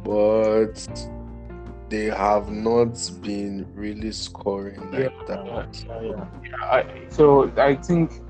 But 0.04 0.88
they 1.88 2.04
have 2.04 2.50
not 2.50 3.10
been 3.22 3.66
really 3.74 4.12
scoring 4.12 4.90
like 4.92 5.10
yeah, 5.10 5.24
that. 5.26 5.84
Yeah, 5.86 6.02
yeah. 6.02 6.54
I, 6.62 7.06
so 7.08 7.50
I 7.56 7.74
think 7.74 8.20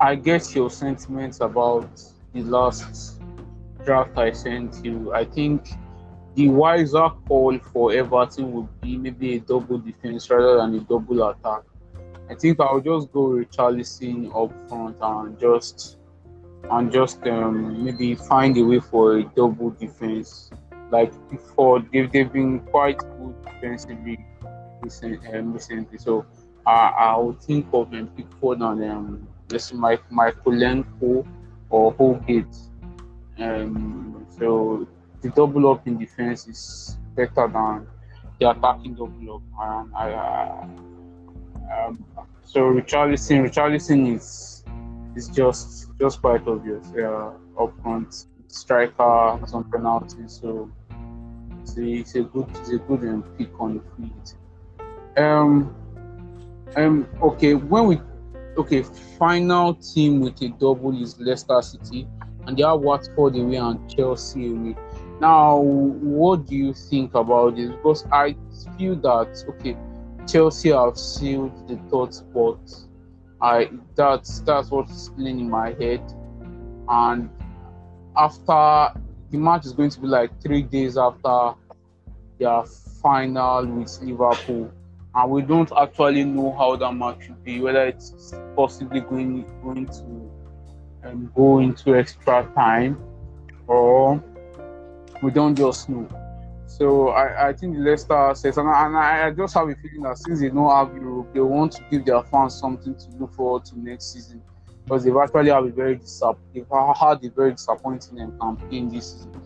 I 0.00 0.14
get 0.14 0.54
your 0.54 0.70
sentiments 0.70 1.40
about 1.40 1.88
the 2.32 2.42
last 2.42 3.20
draft 3.84 4.16
I 4.16 4.30
sent 4.30 4.84
you. 4.84 5.12
I 5.12 5.24
think 5.24 5.70
the 6.36 6.48
wiser 6.48 7.10
call 7.26 7.58
for 7.58 7.92
Everton 7.92 8.52
would 8.52 8.80
be 8.80 8.96
maybe 8.96 9.36
a 9.36 9.40
double 9.40 9.78
defense 9.78 10.30
rather 10.30 10.58
than 10.58 10.76
a 10.76 10.80
double 10.80 11.28
attack. 11.28 11.62
I 12.30 12.34
think 12.36 12.60
I'll 12.60 12.80
just 12.80 13.10
go 13.10 13.30
with 13.30 13.50
Charlison 13.50 14.30
up 14.36 14.52
front 14.68 14.98
and 15.00 15.40
just 15.40 15.96
and 16.70 16.92
just 16.92 17.26
um, 17.26 17.84
maybe 17.84 18.14
find 18.14 18.56
a 18.56 18.62
way 18.62 18.78
for 18.78 19.18
a 19.18 19.24
double 19.24 19.70
defense. 19.70 20.50
Like 20.90 21.12
before, 21.28 21.80
they've, 21.92 22.10
they've 22.12 22.32
been 22.32 22.60
quite 22.60 22.98
good 22.98 23.34
defensively 23.42 24.24
um, 24.44 25.52
recently. 25.52 25.98
So 25.98 26.24
uh, 26.66 26.70
I 26.70 27.16
would 27.16 27.40
think 27.40 27.66
of 27.72 27.92
um, 27.92 28.08
Pickford 28.16 28.60
and 28.60 28.84
um, 28.84 29.28
let's 29.50 29.72
Mike 29.72 30.02
Mykolenko 30.10 31.26
or 31.70 31.92
Holgate. 31.92 32.56
Um, 33.38 34.26
so 34.38 34.86
the 35.22 35.30
double 35.30 35.70
up 35.70 35.86
in 35.86 35.98
defense 35.98 36.46
is 36.46 36.98
better 37.14 37.48
than 37.48 37.86
the 38.38 38.50
attacking 38.50 38.94
double 38.94 39.36
up. 39.36 39.42
And 39.60 39.94
I, 39.94 40.12
I 40.12 41.86
um, 41.86 42.04
so 42.44 42.60
Richarlison, 42.60 43.46
Richarlison 43.48 44.16
is 44.16 44.64
is 45.16 45.28
just 45.28 45.90
just 45.98 46.20
quite 46.20 46.46
obvious. 46.46 46.90
Yeah, 46.94 47.32
up 47.60 47.72
front, 47.82 48.26
striker, 48.48 49.40
some 49.46 49.64
penalties. 49.70 50.40
So 50.40 50.70
it's 51.60 51.76
a, 51.76 51.84
it's 51.84 52.14
a 52.14 52.22
good 52.22 52.48
it's 52.50 52.70
a 52.70 52.78
good 52.78 53.00
um, 53.00 53.22
pick 53.36 53.50
on 53.60 53.74
the 53.74 53.82
field. 53.96 54.34
Um, 55.16 55.74
um, 56.76 57.08
okay, 57.22 57.54
when 57.54 57.86
we 57.86 58.00
okay, 58.58 58.82
final 59.18 59.74
team 59.74 60.20
with 60.20 60.40
a 60.42 60.48
double 60.48 61.00
is 61.00 61.18
Leicester 61.18 61.62
City, 61.62 62.06
and 62.46 62.56
they 62.56 62.62
are 62.62 62.76
Watford 62.76 63.36
away 63.36 63.56
and 63.56 63.88
Chelsea 63.88 64.50
away. 64.50 64.76
Now, 65.20 65.58
what 65.58 66.46
do 66.46 66.56
you 66.56 66.74
think 66.74 67.14
about 67.14 67.56
this? 67.56 67.70
Because 67.70 68.04
I 68.12 68.36
feel 68.76 68.96
that 68.96 69.44
okay, 69.48 69.76
Chelsea 70.26 70.70
have 70.70 70.98
sealed 70.98 71.68
the 71.68 71.76
third 71.90 72.14
spot. 72.14 72.58
I 73.40 73.70
that's 73.94 74.40
that's 74.40 74.70
what's 74.70 75.08
playing 75.10 75.40
in 75.40 75.50
my 75.50 75.72
head. 75.74 76.02
And 76.88 77.30
after 78.16 79.00
the 79.30 79.38
match 79.38 79.66
is 79.66 79.72
going 79.72 79.90
to 79.90 80.00
be 80.00 80.06
like 80.06 80.40
three 80.42 80.62
days 80.62 80.96
after 80.96 81.54
their 82.38 82.64
final 83.02 83.66
with 83.66 84.00
Liverpool. 84.02 84.72
And 85.14 85.30
we 85.30 85.42
don't 85.42 85.70
actually 85.76 86.24
know 86.24 86.52
how 86.52 86.76
that 86.76 86.92
match 86.92 87.28
will 87.28 87.36
be, 87.36 87.60
whether 87.60 87.86
it's 87.86 88.34
possibly 88.54 89.00
going 89.00 89.44
going 89.62 89.86
to 89.86 90.30
um, 91.04 91.32
go 91.34 91.58
into 91.58 91.96
extra 91.96 92.50
time 92.54 92.98
or 93.66 94.22
we 95.22 95.30
don't 95.30 95.56
just 95.56 95.88
know. 95.88 96.08
So 96.66 97.08
I, 97.08 97.48
I 97.48 97.52
think 97.54 97.76
Leicester 97.78 98.32
says, 98.34 98.58
and, 98.58 98.68
I, 98.68 98.86
and 98.86 98.96
I 98.96 99.30
just 99.30 99.54
have 99.54 99.68
a 99.68 99.74
feeling 99.74 100.02
that 100.02 100.18
since 100.18 100.40
they 100.40 100.50
don't 100.50 100.70
have 100.70 100.94
Europe, 100.94 101.32
they 101.32 101.40
want 101.40 101.72
to 101.72 101.84
give 101.90 102.04
their 102.04 102.22
fans 102.24 102.58
something 102.58 102.94
to 102.94 103.06
look 103.18 103.32
forward 103.34 103.64
to 103.66 103.78
next 103.80 104.12
season 104.12 104.42
because 104.84 105.04
they've 105.04 105.16
actually 105.16 105.50
have 105.50 105.64
a 105.64 105.70
very 105.70 105.96
disapp- 105.96 106.38
they've 106.54 106.66
had 106.96 107.24
a 107.24 107.30
very 107.30 107.52
disappointing 107.52 108.32
campaign 108.40 108.88
this 108.90 109.12
season. 109.12 109.42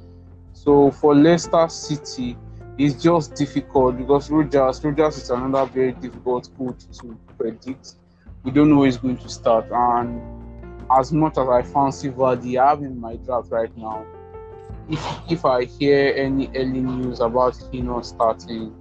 So 0.53 0.91
for 0.91 1.15
Leicester 1.15 1.69
City, 1.69 2.37
it's 2.79 3.03
just 3.03 3.35
difficult 3.35 3.99
because 3.99 4.31
Rodgers, 4.31 4.85
Rodgers 4.85 5.17
is 5.19 5.31
another 5.31 5.71
very 5.71 5.93
difficult 5.93 6.49
coach 6.57 6.85
to 7.01 7.19
predict. 7.39 7.95
We 8.43 8.51
don't 8.51 8.71
know 8.71 8.79
where 8.79 8.87
he's 8.87 8.97
going 8.97 9.19
to 9.19 9.29
start, 9.29 9.67
and 9.71 10.21
as 10.91 11.13
much 11.13 11.39
as 11.39 11.49
I 11.49 11.63
fancy 11.63 12.11
Vardy, 12.11 12.61
I 12.61 12.71
have 12.71 12.83
in 12.83 13.01
my 13.01 13.17
draft 13.17 13.51
right 13.51 13.75
now 13.77 14.05
if 14.89 15.31
if 15.31 15.45
I 15.45 15.65
hear 15.65 16.13
any 16.17 16.49
early 16.49 16.81
news 16.81 17.21
about 17.21 17.57
him 17.73 17.87
not 17.87 18.07
starting, 18.07 18.75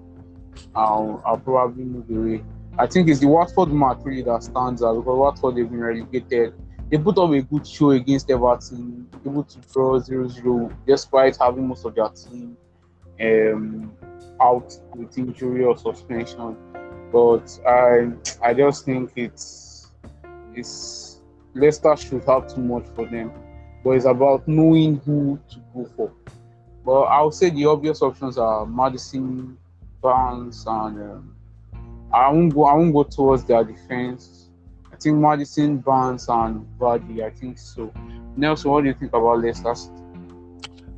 I'll, 0.75 1.21
I'll 1.25 1.37
probably 1.37 1.83
move 1.83 2.09
away. 2.09 2.43
I 2.77 2.87
think 2.87 3.09
it's 3.09 3.19
the 3.19 3.27
Watford 3.27 3.71
match 3.71 3.99
really 4.03 4.23
that 4.23 4.43
stands 4.43 4.83
out 4.83 4.95
because 4.95 5.17
Watford 5.17 5.55
they've 5.55 5.69
been 5.69 5.79
relegated. 5.79 6.53
They 6.89 6.97
put 6.97 7.17
up 7.17 7.31
a 7.31 7.41
good 7.41 7.65
show 7.65 7.91
against 7.91 8.29
Everton, 8.29 9.07
able 9.25 9.43
to 9.45 9.59
draw 9.71 9.97
0-0 9.97 10.73
despite 10.85 11.37
having 11.37 11.67
most 11.67 11.85
of 11.85 11.95
their 11.95 12.09
team 12.09 12.57
um, 13.21 13.91
out 14.41 14.73
with 14.95 15.17
injury 15.17 15.63
or 15.63 15.77
suspension. 15.77 16.57
But 17.11 17.59
I 17.67 18.11
I 18.41 18.53
just 18.53 18.85
think 18.85 19.11
it's 19.15 19.91
it's 20.55 21.21
Leicester 21.53 21.95
should 21.95 22.23
have 22.25 22.53
too 22.53 22.61
much 22.61 22.85
for 22.95 23.05
them 23.05 23.31
but 23.83 23.91
it's 23.91 24.05
about 24.05 24.47
knowing 24.47 24.97
who 25.05 25.39
to 25.49 25.57
go 25.73 25.85
for. 25.95 26.11
But 26.85 27.01
I 27.03 27.21
would 27.21 27.33
say 27.33 27.49
the 27.49 27.65
obvious 27.65 28.01
options 28.01 28.37
are 28.37 28.65
Maddison, 28.65 29.57
Barnes, 30.01 30.65
and 30.67 30.99
um, 30.99 31.35
I 32.13 32.29
won't 32.31 32.53
go. 32.53 32.65
I 32.65 32.73
won't 32.75 32.93
go 32.93 33.03
towards 33.03 33.43
their 33.45 33.63
defense. 33.63 34.49
I 34.91 34.95
think 34.97 35.17
Maddison, 35.17 35.77
Barnes, 35.77 36.27
and 36.27 36.65
Vardy. 36.79 37.23
I 37.23 37.29
think 37.29 37.57
so. 37.57 37.91
Nelson, 38.35 38.71
what 38.71 38.81
do 38.81 38.87
you 38.87 38.93
think 38.93 39.13
about 39.13 39.41
Leicester? 39.41 39.73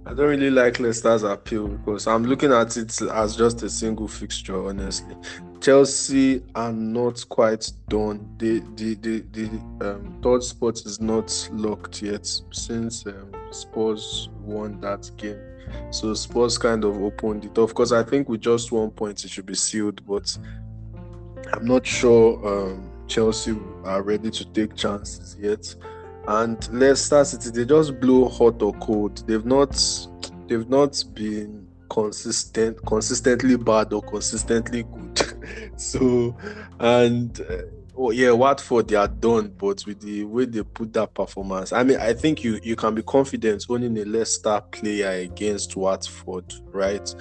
I 0.06 0.14
don't 0.14 0.28
really 0.28 0.50
like 0.50 0.80
Leicester's 0.80 1.24
appeal 1.24 1.70
because 1.70 2.08
I'm 2.08 2.26
looking 2.26 2.52
at 2.52 2.76
it 2.76 3.02
as 3.02 3.38
just 3.38 3.64
a 3.64 3.70
single 3.70 4.08
fixture, 4.08 4.68
honestly. 4.68 5.16
Chelsea 5.62 6.44
are 6.56 6.74
not 6.74 7.24
quite 7.30 7.72
done. 7.88 8.36
The 8.38 8.60
the 8.76 8.96
the, 8.96 9.20
the 9.32 9.46
um, 9.80 10.20
third 10.22 10.44
spot 10.44 10.78
is 10.86 11.00
not 11.00 11.50
locked 11.54 12.02
yet 12.02 12.28
since 12.52 13.06
um, 13.06 13.32
Spurs 13.52 14.28
won 14.42 14.82
that 14.82 15.10
game. 15.16 15.40
So 15.92 16.14
Spurs 16.16 16.58
kind 16.58 16.84
of 16.84 17.02
opened 17.02 17.46
it. 17.46 17.58
Of 17.58 17.74
course, 17.74 17.94
I 17.94 18.04
think 18.04 18.28
with 18.28 18.42
just 18.42 18.74
one 18.74 18.92
point 18.92 19.24
it 19.24 19.30
should 19.32 19.46
be 19.46 19.56
sealed, 19.56 20.06
but 20.06 20.38
I'm 21.54 21.66
not 21.66 21.88
sure 21.88 22.46
um, 22.46 22.92
Chelsea 23.08 23.58
are 23.86 24.02
ready 24.02 24.30
to 24.32 24.46
take 24.52 24.76
chances 24.76 25.38
yet. 25.40 25.74
And 26.28 26.68
Leicester 26.74 27.24
City, 27.26 27.50
they 27.50 27.66
just 27.66 28.00
blow 28.00 28.30
hot 28.30 28.62
or 28.62 28.74
cold. 28.76 29.28
They've 29.28 29.46
not 29.46 29.76
they've 30.48 30.70
not 30.70 31.04
been 31.14 31.68
consistent 31.90 32.84
consistently 32.86 33.56
bad 33.56 33.94
or 33.94 34.02
consistently 34.02 34.84
good 34.84 35.72
so 35.80 36.36
and 36.80 37.42
uh, 37.42 37.62
oh 37.96 38.10
yeah 38.10 38.32
watford 38.32 38.88
they 38.88 38.96
are 38.96 39.08
done 39.08 39.54
but 39.60 39.86
with 39.86 40.02
the 40.02 40.24
way 40.24 40.46
they 40.46 40.64
put 40.64 40.92
that 40.92 41.14
performance 41.14 41.72
i 41.72 41.84
mean 41.84 42.00
i 42.00 42.12
think 42.12 42.44
you 42.44 42.60
you 42.64 42.76
can 42.76 42.96
be 42.96 43.04
confident 43.04 43.64
owning 43.70 43.96
a 44.00 44.06
leicester 44.06 44.60
player 44.72 45.22
against 45.22 45.76
watford 45.76 46.52
right 46.72 47.14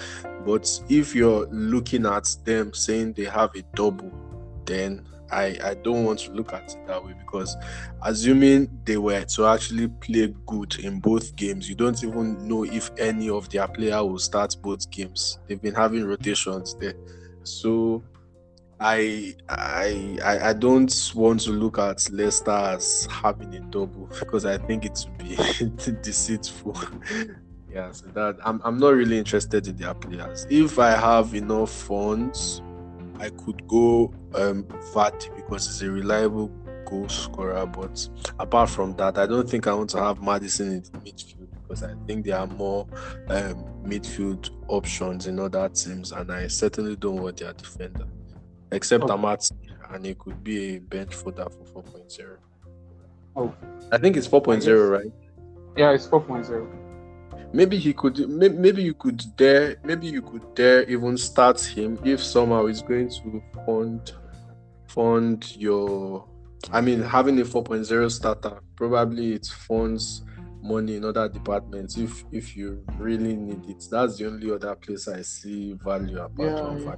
but 0.46 0.66
if 0.88 1.14
you're 1.14 1.46
looking 1.48 2.06
at 2.06 2.34
them 2.44 2.72
saying 2.72 3.12
they 3.12 3.24
have 3.24 3.54
a 3.54 3.62
double 3.74 4.10
then 4.64 5.06
I, 5.32 5.58
I 5.64 5.74
don't 5.74 6.04
want 6.04 6.20
to 6.20 6.32
look 6.32 6.52
at 6.52 6.74
it 6.74 6.86
that 6.86 7.04
way 7.04 7.14
because 7.18 7.56
assuming 8.02 8.68
they 8.84 8.98
were 8.98 9.24
to 9.24 9.46
actually 9.46 9.88
play 9.88 10.32
good 10.46 10.78
in 10.80 11.00
both 11.00 11.34
games, 11.36 11.68
you 11.68 11.74
don't 11.74 12.02
even 12.04 12.46
know 12.46 12.64
if 12.64 12.90
any 12.98 13.30
of 13.30 13.48
their 13.48 13.66
player 13.66 14.04
will 14.04 14.18
start 14.18 14.54
both 14.62 14.90
games. 14.90 15.38
They've 15.48 15.60
been 15.60 15.74
having 15.74 16.04
rotations 16.04 16.76
there. 16.78 16.94
So 17.44 18.02
I 18.78 19.34
I 19.48 20.18
I 20.22 20.52
don't 20.52 20.92
want 21.14 21.40
to 21.42 21.50
look 21.50 21.78
at 21.78 22.10
Leicester 22.10 22.50
as 22.50 23.06
having 23.10 23.54
a 23.54 23.60
double 23.60 24.08
because 24.18 24.44
I 24.44 24.58
think 24.58 24.84
it 24.84 25.06
would 25.08 25.76
be 25.76 25.92
deceitful. 26.02 26.76
yeah, 27.72 27.92
so 27.92 28.06
that 28.08 28.36
I'm 28.44 28.60
I'm 28.64 28.78
not 28.78 28.90
really 28.94 29.18
interested 29.18 29.68
in 29.68 29.76
their 29.76 29.94
players. 29.94 30.46
If 30.50 30.78
I 30.78 30.90
have 30.90 31.34
enough 31.34 31.70
funds 31.70 32.60
I 33.22 33.30
could 33.30 33.66
go 33.68 34.12
um, 34.34 34.64
Vardy 34.92 35.34
because 35.36 35.66
he's 35.66 35.82
a 35.82 35.90
reliable 35.92 36.48
goal 36.86 37.08
scorer. 37.08 37.64
But 37.66 38.08
apart 38.40 38.68
from 38.68 38.96
that, 38.96 39.16
I 39.16 39.26
don't 39.26 39.48
think 39.48 39.68
I 39.68 39.74
want 39.74 39.90
to 39.90 39.98
have 39.98 40.20
Maddison 40.20 40.72
in 40.72 40.82
midfield 40.82 41.46
because 41.62 41.84
I 41.84 41.94
think 42.06 42.26
there 42.26 42.36
are 42.36 42.48
more 42.48 42.88
um, 43.28 43.64
midfield 43.84 44.50
options 44.66 45.28
in 45.28 45.38
other 45.38 45.68
teams, 45.68 46.10
and 46.10 46.32
I 46.32 46.48
certainly 46.48 46.96
don't 46.96 47.22
want 47.22 47.36
their 47.36 47.52
defender, 47.52 48.06
except. 48.72 49.08
Amat, 49.08 49.48
and 49.90 50.04
it 50.04 50.18
could 50.18 50.42
be 50.42 50.74
a 50.74 50.78
bench 50.80 51.14
fodder 51.14 51.46
for 51.72 51.82
4.0. 51.82 52.36
Oh, 53.36 53.54
I 53.92 53.98
think 53.98 54.16
it's 54.16 54.26
4.0, 54.26 54.90
right? 54.90 55.12
yeah, 55.76 55.92
it's 55.92 56.08
4.0. 56.08 56.81
Maybe 57.52 57.78
he 57.78 57.92
could. 57.92 58.28
Maybe 58.28 58.82
you 58.82 58.94
could 58.94 59.22
dare. 59.36 59.76
Maybe 59.84 60.06
you 60.06 60.22
could 60.22 60.54
dare 60.54 60.84
even 60.88 61.16
start 61.18 61.60
him 61.60 61.98
if 62.04 62.22
somehow 62.22 62.66
he's 62.66 62.82
going 62.82 63.10
to 63.10 63.42
fund 63.66 64.12
fund 64.88 65.56
your. 65.56 66.26
I 66.70 66.80
mean, 66.80 67.02
having 67.02 67.40
a 67.40 67.44
4.0 67.44 68.10
starter 68.10 68.60
probably 68.76 69.32
it 69.34 69.46
funds 69.46 70.22
money 70.62 70.96
in 70.96 71.04
other 71.04 71.28
departments 71.28 71.96
if 71.96 72.24
if 72.30 72.56
you 72.56 72.84
really 72.98 73.34
need 73.34 73.68
it. 73.68 73.84
That's 73.90 74.16
the 74.18 74.26
only 74.28 74.50
other 74.50 74.74
place 74.76 75.08
I 75.08 75.22
see 75.22 75.74
value 75.74 76.20
apart 76.20 76.50
Yeah, 76.50 76.56
from 76.56 76.80
yeah. 76.80 76.96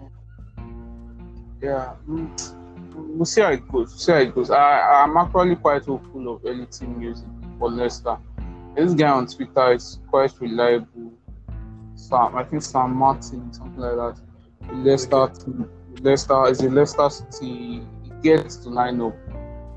Yeah, 1.63 1.95
mm, 2.07 3.17
we'll 3.17 3.25
see 3.25 3.41
how 3.41 3.53
it 3.53 3.67
goes. 3.69 3.89
We'll 3.89 3.99
see 3.99 4.13
how 4.13 4.19
it 4.19 4.35
goes. 4.35 4.51
I, 4.51 5.03
I'm 5.03 5.17
actually 5.17 5.57
quite 5.57 5.85
hopeful 5.85 6.35
of 6.35 6.43
early 6.45 6.67
team 6.67 6.99
music 6.99 7.27
for 7.59 7.71
Leicester. 7.71 8.19
This 8.77 8.95
guy 8.95 9.09
on 9.09 9.27
Twitter 9.27 9.73
is 9.73 10.01
quite 10.09 10.33
reliable. 10.41 11.13
Sam, 11.95 12.37
I 12.37 12.45
think 12.45 12.63
Sam 12.63 12.95
Martin, 12.95 13.53
something 13.53 13.81
like 13.81 13.97
that. 13.97 14.21
Leicester, 14.75 15.31
Leicester 16.01 16.49
is 16.49 16.61
a 16.61 16.71
Leicester 16.71 17.09
City. 17.09 17.83
He 18.03 18.11
gets 18.23 18.57
to 18.57 18.71
line 18.71 19.01
up 19.01 19.15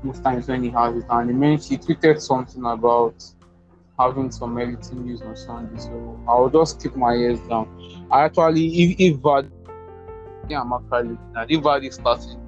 most 0.02 0.22
times 0.22 0.48
when 0.48 0.62
he 0.62 0.70
has 0.70 0.96
it, 0.96 1.04
and 1.10 1.30
he 1.30 1.36
mentioned 1.36 1.84
he 1.84 1.94
tweeted 1.94 2.20
something 2.20 2.64
about 2.64 3.24
having 3.98 4.30
some 4.30 4.56
team 4.56 5.06
news 5.06 5.22
on 5.22 5.36
Sunday. 5.36 5.78
So 5.80 6.20
I'll 6.28 6.50
just 6.50 6.82
keep 6.82 6.96
my 6.96 7.14
ears 7.14 7.40
down. 7.48 8.06
I 8.10 8.22
actually, 8.24 8.66
if 8.66 9.00
if 9.00 9.16
Vardy 9.18 9.50
yeah, 10.48 10.62
I'm 10.62 10.72
actually 10.72 11.18
if 11.48 11.62
Vardy 11.62 11.92
starts 11.92 12.26
in 12.26 12.40
the 12.40 12.47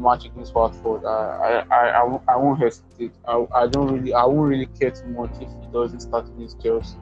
match 0.00 0.24
against 0.24 0.54
Watford, 0.54 1.04
I, 1.04 1.64
I, 1.70 1.76
I, 1.76 2.20
I, 2.28 2.36
won't, 2.36 2.58
hesitate. 2.58 3.12
I, 3.26 3.46
I 3.54 3.66
don't 3.66 3.92
really, 3.92 4.12
I 4.14 4.24
won't 4.24 4.48
really 4.48 4.66
care 4.66 4.90
too 4.90 5.06
much 5.06 5.30
if 5.40 5.48
he 5.48 5.72
doesn't 5.72 6.00
start 6.00 6.26
against 6.28 6.62
Chelsea. 6.62 6.96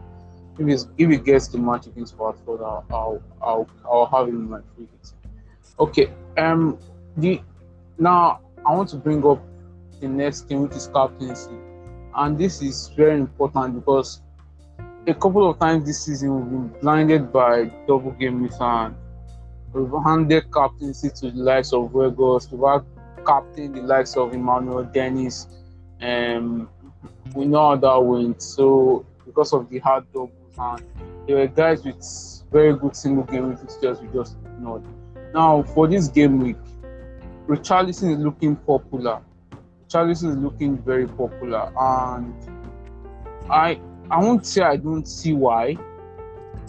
If, 0.58 0.82
if 0.98 1.10
he 1.10 1.16
gets 1.18 1.48
the 1.48 1.58
match 1.58 1.86
against 1.86 2.16
Watford, 2.18 2.60
I'll, 2.60 2.84
I'll, 2.90 3.22
I'll, 3.40 3.68
I'll 3.84 4.06
have 4.06 4.28
him 4.28 4.40
in 4.40 4.50
my 4.50 4.60
free. 4.76 4.88
Okay. 5.78 6.10
Um. 6.36 6.78
The 7.16 7.40
now 7.98 8.40
I 8.66 8.74
want 8.74 8.88
to 8.90 8.96
bring 8.96 9.24
up 9.26 9.42
the 10.00 10.08
next 10.08 10.48
thing, 10.48 10.62
which 10.62 10.72
is 10.72 10.88
captaincy, 10.88 11.50
and 12.14 12.38
this 12.38 12.62
is 12.62 12.88
very 12.96 13.18
important 13.18 13.74
because 13.74 14.22
a 15.06 15.14
couple 15.14 15.48
of 15.48 15.58
times 15.58 15.86
this 15.86 16.04
season 16.04 16.34
we've 16.34 16.50
been 16.50 16.80
blinded 16.80 17.32
by 17.32 17.64
double 17.86 18.12
game 18.12 18.42
weeks 18.42 18.56
and 18.60 18.94
we've 19.72 19.90
handed 20.04 20.52
captaincy 20.52 21.10
to 21.10 21.30
the 21.30 21.42
likes 21.42 21.72
of 21.72 21.90
Weghorst, 21.90 22.52
we've 22.52 22.68
had 22.68 22.84
captain 23.26 23.72
the 23.72 23.82
likes 23.82 24.16
of 24.16 24.32
Emmanuel 24.32 24.84
Dennis, 24.84 25.48
um, 26.00 26.68
we 27.34 27.44
know 27.44 27.70
how 27.70 27.76
that 27.76 28.04
went. 28.04 28.42
So 28.42 29.04
because 29.26 29.52
of 29.52 29.68
the 29.68 29.78
hard 29.78 30.10
doubles 30.12 30.32
and 30.58 30.82
there 31.26 31.36
were 31.36 31.46
guys 31.46 31.84
with 31.84 32.02
very 32.50 32.74
good 32.74 32.96
single 32.96 33.24
game 33.24 33.56
fixtures 33.56 34.00
we 34.00 34.08
just 34.08 34.36
ignored. 34.44 34.82
Now 35.34 35.62
for 35.62 35.86
this 35.86 36.08
game 36.08 36.40
week, 36.40 36.56
Richarlison 37.46 38.12
is 38.12 38.18
looking 38.18 38.56
popular. 38.56 39.20
Richarlison 39.86 40.30
is 40.30 40.36
looking 40.36 40.78
very 40.78 41.06
popular, 41.06 41.72
and 41.78 42.34
I 43.50 43.80
I 44.10 44.20
won't 44.20 44.46
say 44.46 44.62
I 44.62 44.76
don't 44.76 45.06
see 45.06 45.34
why, 45.34 45.76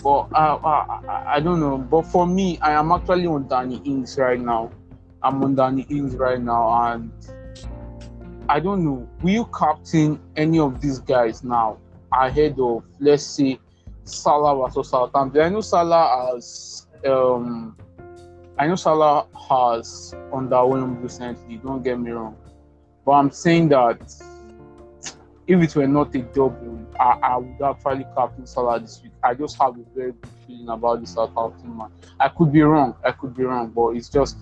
but 0.03 0.27
I, 0.33 0.45
I- 0.63 1.23
I 1.35 1.39
don't 1.39 1.59
know. 1.59 1.77
But 1.77 2.03
for 2.03 2.25
me, 2.25 2.57
I 2.61 2.71
am 2.71 2.91
actually 2.91 3.27
on 3.27 3.47
Danny 3.47 3.77
Ings 3.85 4.17
right 4.17 4.39
now. 4.39 4.71
I'm 5.21 5.43
on 5.43 5.55
Danny 5.55 5.85
Ings 5.89 6.15
right 6.15 6.41
now, 6.41 6.93
and 6.93 7.11
I 8.47 8.59
don't 8.59 8.83
know. 8.83 9.07
Will 9.21 9.29
you 9.29 9.45
captain 9.57 10.19
any 10.35 10.59
of 10.59 10.81
these 10.81 10.99
guys 10.99 11.43
now 11.43 11.77
ahead 12.13 12.55
of, 12.59 12.83
let's 12.99 13.23
say, 13.23 13.59
Salah 14.05 14.55
versus 14.65 14.89
Southampton? 14.89 15.41
I 15.41 15.49
know 15.49 15.61
Salah 15.61 16.31
has, 16.33 16.87
um, 17.05 17.77
I 18.57 18.67
know 18.67 18.75
Salah 18.75 19.27
has 19.49 20.15
underwhelmed 20.31 21.03
recently. 21.03 21.57
Don't 21.57 21.83
get 21.83 21.99
me 21.99 22.11
wrong, 22.11 22.37
but 23.05 23.11
I'm 23.11 23.29
saying 23.29 23.69
that 23.69 23.99
if 25.49 25.59
it 25.63 25.75
were 25.75 25.87
not 25.87 26.13
a 26.13 26.19
double, 26.19 26.79
I, 26.99 27.17
I 27.23 27.37
would 27.37 27.59
actually 27.59 28.05
captain 28.15 28.45
Salah 28.45 28.79
this 28.79 29.01
week. 29.01 29.13
I 29.23 29.33
just 29.33 29.57
have 29.59 29.75
a 29.79 29.83
very 29.95 30.11
good 30.11 30.29
feeling 30.45 30.69
about 30.69 31.01
the 31.01 31.07
Southampton 31.07 31.75
man. 31.75 31.89
I 32.19 32.29
could 32.29 32.53
be 32.53 32.61
wrong, 32.61 32.93
I 33.03 33.11
could 33.11 33.35
be 33.35 33.43
wrong, 33.43 33.69
but 33.69 33.95
it's 33.95 34.09
just 34.09 34.37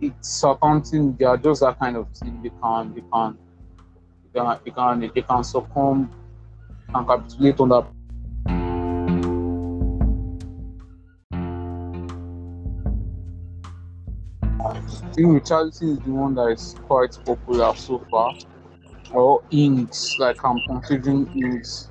it's 0.00 0.28
Southampton. 0.28 1.16
They 1.16 1.24
are 1.24 1.36
just 1.36 1.62
that 1.62 1.80
kind 1.80 1.96
of 1.96 2.12
team. 2.12 2.40
They 2.44 2.50
can, 2.62 2.94
they 2.94 3.00
can, 3.12 3.36
they 4.32 4.40
can, 4.40 4.60
they 4.64 4.70
can, 4.70 5.10
they 5.16 5.22
can 5.22 5.42
succumb 5.42 6.12
and 6.94 7.06
capitulate 7.08 7.58
on 7.58 7.68
that. 7.70 7.86
I 14.64 15.12
think 15.12 15.42
Richarlison 15.42 15.90
is 15.90 15.98
the 15.98 16.10
one 16.12 16.36
that 16.36 16.46
is 16.50 16.76
quite 16.86 17.18
popular 17.24 17.74
so 17.74 17.98
far 18.08 18.32
or 19.12 19.42
Ings, 19.50 20.16
like 20.18 20.44
I'm 20.44 20.60
considering 20.60 21.30
Ings 21.34 21.88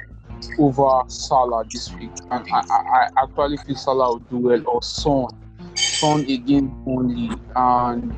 over 0.60 1.04
Salah 1.08 1.64
this 1.72 1.92
week, 1.94 2.12
and 2.32 2.46
I, 2.52 2.60
I, 2.70 3.10
I 3.18 3.24
actually 3.24 3.58
feel 3.58 3.76
Salah 3.76 4.14
will 4.14 4.20
do 4.20 4.38
well, 4.38 4.64
or 4.68 4.84
Son, 4.84 5.28
Son 5.76 6.22
again 6.22 6.76
only, 6.88 7.32
and 7.56 8.14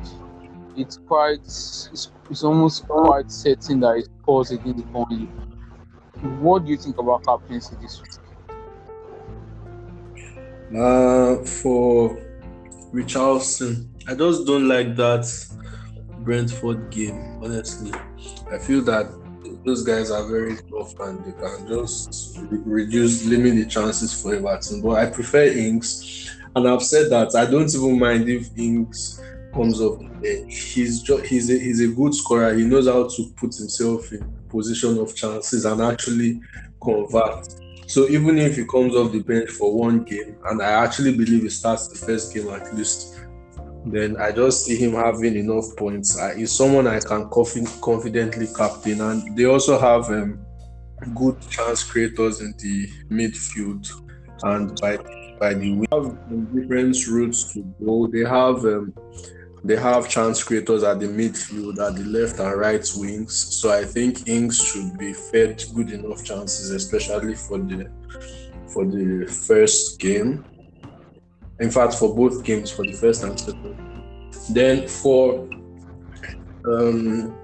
it's 0.76 0.98
quite, 1.06 1.38
it's, 1.40 2.10
it's 2.30 2.44
almost 2.44 2.86
quite 2.86 3.30
certain 3.30 3.80
that 3.80 3.96
it's 3.96 4.08
pause 4.24 4.50
against 4.50 4.84
only. 4.94 5.26
What 6.40 6.64
do 6.64 6.70
you 6.72 6.76
think 6.76 6.98
about 6.98 7.24
captaincy 7.24 7.76
this 7.80 8.02
week? 8.02 8.10
Uh, 10.76 11.36
for 11.44 12.18
Richarlison, 12.92 13.88
I 14.06 14.14
just 14.14 14.46
don't 14.46 14.68
like 14.68 14.96
that 14.96 15.26
Brentford 16.18 16.90
game. 16.90 17.38
Honestly, 17.42 17.92
I 18.50 18.58
feel 18.58 18.82
that 18.82 19.06
those 19.64 19.82
guys 19.84 20.10
are 20.10 20.26
very 20.26 20.56
tough 20.70 20.98
and 21.00 21.24
they 21.24 21.32
can 21.32 21.66
just 21.66 22.38
re- 22.50 22.84
reduce, 22.84 23.24
limit 23.24 23.54
the 23.54 23.66
chances 23.66 24.20
for 24.20 24.34
Everton. 24.34 24.82
But 24.82 24.98
I 24.98 25.06
prefer 25.06 25.44
Ings, 25.44 26.30
and 26.54 26.68
I've 26.68 26.82
said 26.82 27.10
that 27.10 27.34
I 27.34 27.50
don't 27.50 27.72
even 27.74 27.98
mind 27.98 28.28
if 28.28 28.48
Ings 28.56 29.20
comes 29.54 29.80
off 29.80 29.98
the 29.98 30.08
bench. 30.20 30.54
He's 30.54 31.02
just 31.02 31.26
he's 31.26 31.50
a 31.50 31.58
he's 31.58 31.80
a 31.80 31.88
good 31.88 32.14
scorer. 32.14 32.54
He 32.54 32.64
knows 32.64 32.86
how 32.86 33.08
to 33.08 33.32
put 33.36 33.54
himself 33.54 34.12
in 34.12 34.24
position 34.48 34.98
of 34.98 35.14
chances 35.14 35.64
and 35.64 35.80
actually 35.82 36.40
convert. 36.82 37.48
So 37.86 38.08
even 38.08 38.38
if 38.38 38.56
he 38.56 38.64
comes 38.66 38.94
off 38.94 39.12
the 39.12 39.20
bench 39.20 39.50
for 39.50 39.74
one 39.74 40.04
game, 40.04 40.36
and 40.46 40.60
I 40.62 40.84
actually 40.84 41.12
believe 41.16 41.42
he 41.42 41.48
starts 41.48 41.88
the 41.88 42.06
first 42.06 42.34
game 42.34 42.48
at 42.48 42.74
least, 42.74 43.17
then 43.92 44.16
I 44.16 44.32
just 44.32 44.64
see 44.64 44.76
him 44.76 44.92
having 44.92 45.36
enough 45.36 45.76
points. 45.76 46.18
Uh, 46.18 46.34
he's 46.36 46.52
someone 46.52 46.86
I 46.86 47.00
can 47.00 47.28
confi- 47.30 47.80
confidently 47.80 48.48
captain, 48.56 49.00
and 49.00 49.36
they 49.36 49.44
also 49.44 49.78
have 49.78 50.10
um, 50.10 50.44
good 51.14 51.40
chance 51.48 51.82
creators 51.84 52.40
in 52.40 52.54
the 52.58 52.88
midfield. 53.10 53.88
And 54.42 54.80
by 54.80 54.96
by 55.38 55.54
the 55.54 55.74
way, 55.74 55.86
have 55.92 56.16
different 56.54 56.96
routes 57.06 57.52
to 57.52 57.62
go. 57.84 58.06
They 58.06 58.24
have 58.24 58.64
um, 58.64 58.92
they 59.64 59.76
have 59.76 60.08
chance 60.08 60.42
creators 60.42 60.82
at 60.82 61.00
the 61.00 61.06
midfield, 61.06 61.78
at 61.78 61.96
the 61.96 62.04
left 62.04 62.38
and 62.38 62.58
right 62.58 62.86
wings. 62.96 63.34
So 63.34 63.70
I 63.70 63.84
think 63.84 64.28
Ings 64.28 64.58
should 64.58 64.96
be 64.98 65.12
fed 65.12 65.62
good 65.74 65.90
enough 65.90 66.24
chances, 66.24 66.70
especially 66.70 67.34
for 67.34 67.58
the 67.58 67.90
for 68.72 68.84
the 68.84 69.26
first 69.26 69.98
game. 69.98 70.44
In 71.60 71.70
fact, 71.70 71.94
for 71.94 72.14
both 72.14 72.44
games, 72.44 72.70
for 72.70 72.84
the 72.84 72.92
first 72.92 73.24
and 73.24 73.38
second. 73.38 73.76
Then 74.50 74.88
for 74.88 75.48
um 76.66 77.34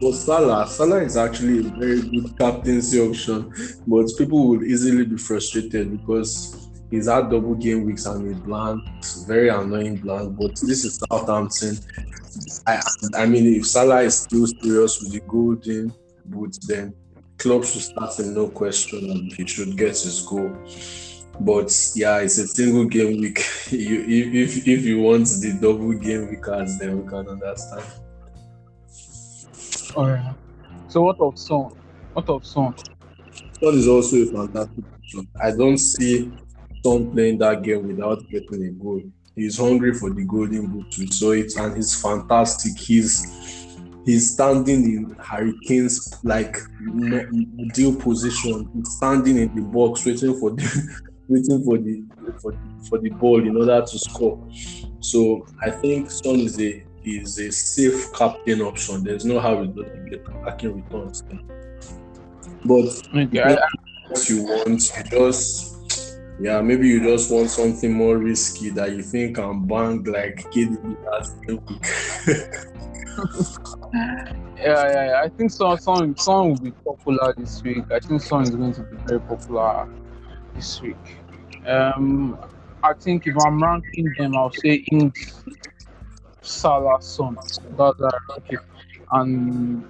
for 0.00 0.12
Salah, 0.12 0.66
Salah 0.66 1.02
is 1.02 1.16
actually 1.16 1.60
a 1.60 1.62
very 1.62 2.02
good 2.02 2.36
captaincy 2.38 3.00
option, 3.00 3.52
but 3.86 4.06
people 4.18 4.48
would 4.48 4.62
easily 4.62 5.06
be 5.06 5.16
frustrated 5.16 5.90
because 5.98 6.68
he's 6.90 7.08
had 7.08 7.30
double 7.30 7.54
game 7.54 7.84
weeks 7.84 8.06
and 8.06 8.30
a 8.30 8.34
blank, 8.40 8.82
very 9.26 9.48
annoying 9.48 9.96
blank. 9.96 10.36
But 10.36 10.56
this 10.60 10.84
is 10.84 10.96
Southampton. 10.96 11.78
I, 12.66 12.80
I 13.14 13.26
mean, 13.26 13.46
if 13.54 13.66
Salah 13.66 14.02
is 14.02 14.18
still 14.18 14.46
serious 14.46 15.00
with 15.00 15.12
the 15.12 15.20
golden 15.20 15.92
boot, 16.26 16.58
then 16.66 16.94
Klopp 17.38 17.64
should 17.64 17.82
start 17.82 18.18
him, 18.18 18.34
no 18.34 18.48
question, 18.48 19.10
and 19.10 19.32
he 19.32 19.46
should 19.46 19.76
get 19.76 19.90
his 19.90 20.20
goal. 20.22 20.52
But 21.40 21.72
yeah, 21.94 22.18
it's 22.18 22.38
a 22.38 22.46
single 22.46 22.84
game 22.84 23.20
week. 23.20 23.44
you 23.70 24.00
if, 24.02 24.56
if 24.56 24.68
if 24.68 24.84
you 24.84 25.00
want 25.00 25.26
the 25.26 25.58
double 25.60 25.92
game 25.92 26.30
week 26.30 26.42
cards, 26.42 26.78
then 26.78 27.02
we 27.02 27.08
can 27.08 27.28
understand. 27.28 27.84
Oh 29.96 30.06
yeah. 30.06 30.32
So 30.88 31.02
what 31.02 31.18
of 31.20 31.38
Son? 31.38 31.72
What 32.12 32.28
of 32.28 32.46
Son? 32.46 32.74
Son 33.60 33.74
is 33.74 33.88
also 33.88 34.16
a 34.16 34.26
fantastic 34.26 34.84
option. 34.94 35.28
I 35.42 35.50
don't 35.50 35.78
see 35.78 36.32
Son 36.84 37.10
playing 37.10 37.38
that 37.38 37.62
game 37.62 37.88
without 37.88 38.28
getting 38.28 38.64
a 38.66 38.70
goal. 38.70 39.02
He's 39.34 39.58
hungry 39.58 39.94
for 39.94 40.10
the 40.10 40.24
golden 40.24 40.68
boot. 40.68 40.94
We 40.98 41.08
saw 41.08 41.32
it, 41.32 41.52
and 41.56 41.76
he's 41.76 42.00
fantastic. 42.00 42.78
He's 42.78 43.74
he's 44.04 44.32
standing 44.32 44.84
in 44.84 45.16
Harry 45.20 45.54
Kane's 45.66 46.16
like 46.22 46.56
deal 47.72 47.96
position. 47.96 48.70
He's 48.72 48.96
standing 48.96 49.38
in 49.38 49.54
the 49.54 49.62
box, 49.62 50.06
waiting 50.06 50.38
for 50.38 50.50
the 50.50 51.00
waiting 51.28 51.64
for 51.64 51.78
the 51.78 52.04
for, 52.40 52.52
for 52.88 52.98
the 52.98 53.10
ball 53.10 53.46
in 53.46 53.56
order 53.56 53.80
to 53.80 53.98
score. 53.98 54.46
So 55.00 55.46
I 55.62 55.70
think 55.70 56.10
Son 56.10 56.36
is 56.36 56.60
a 56.60 56.84
is 57.04 57.38
a 57.38 57.52
safe 57.52 58.12
captain 58.14 58.62
option. 58.62 59.04
There's 59.04 59.24
no 59.24 59.40
how 59.40 59.56
we 59.56 59.66
don't 59.68 60.06
get 60.06 60.26
attacking 60.28 60.82
returns. 60.82 61.22
But 62.64 62.86
okay. 63.14 63.56
what 64.08 64.28
you 64.28 64.42
want, 64.44 64.90
you 64.96 65.04
just 65.10 65.74
yeah, 66.40 66.60
maybe 66.60 66.88
you 66.88 67.00
just 67.00 67.30
want 67.30 67.50
something 67.50 67.92
more 67.92 68.18
risky 68.18 68.70
that 68.70 68.92
you 68.92 69.02
think 69.02 69.36
can 69.36 69.66
bang 69.66 70.02
like 70.04 70.44
KDB 70.50 70.96
last 71.04 71.36
yeah, 73.94 74.34
yeah, 74.58 75.06
yeah, 75.06 75.22
I 75.22 75.28
think 75.28 75.52
Son, 75.52 75.78
Son, 75.78 76.16
Son 76.16 76.48
will 76.48 76.58
be 76.58 76.72
popular 76.72 77.32
this 77.36 77.62
week. 77.62 77.84
I 77.92 78.00
think 78.00 78.20
Son 78.20 78.42
is 78.42 78.50
going 78.50 78.72
to 78.74 78.82
be 78.82 78.96
very 79.06 79.20
popular 79.20 79.88
this 80.54 80.80
week. 80.82 80.96
Um, 81.66 82.38
I 82.82 82.92
think 82.92 83.26
if 83.26 83.36
I'm 83.36 83.62
ranking 83.62 84.14
them, 84.18 84.36
I'll 84.36 84.52
say 84.52 84.84
Ings, 84.92 85.42
Salah, 86.42 87.00
Son. 87.00 87.36
That's 87.76 88.00
okay. 88.38 88.56
And 89.12 89.84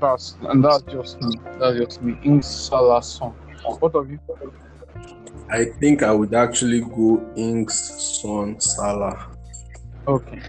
that's 0.00 0.36
and 0.42 0.64
that's 0.64 0.82
just 0.84 1.20
me. 1.20 1.38
That's 1.58 1.78
just 1.78 2.02
me. 2.02 2.18
Ings, 2.24 2.46
Salah, 2.46 3.02
Son. 3.02 3.30
What 3.80 3.94
of 3.94 4.10
you? 4.10 4.18
I 5.50 5.64
think 5.64 6.02
I 6.02 6.12
would 6.12 6.34
actually 6.34 6.80
go 6.80 7.22
Ings, 7.36 7.74
Son, 8.22 8.58
Salah. 8.60 9.28
Okay. 10.06 10.40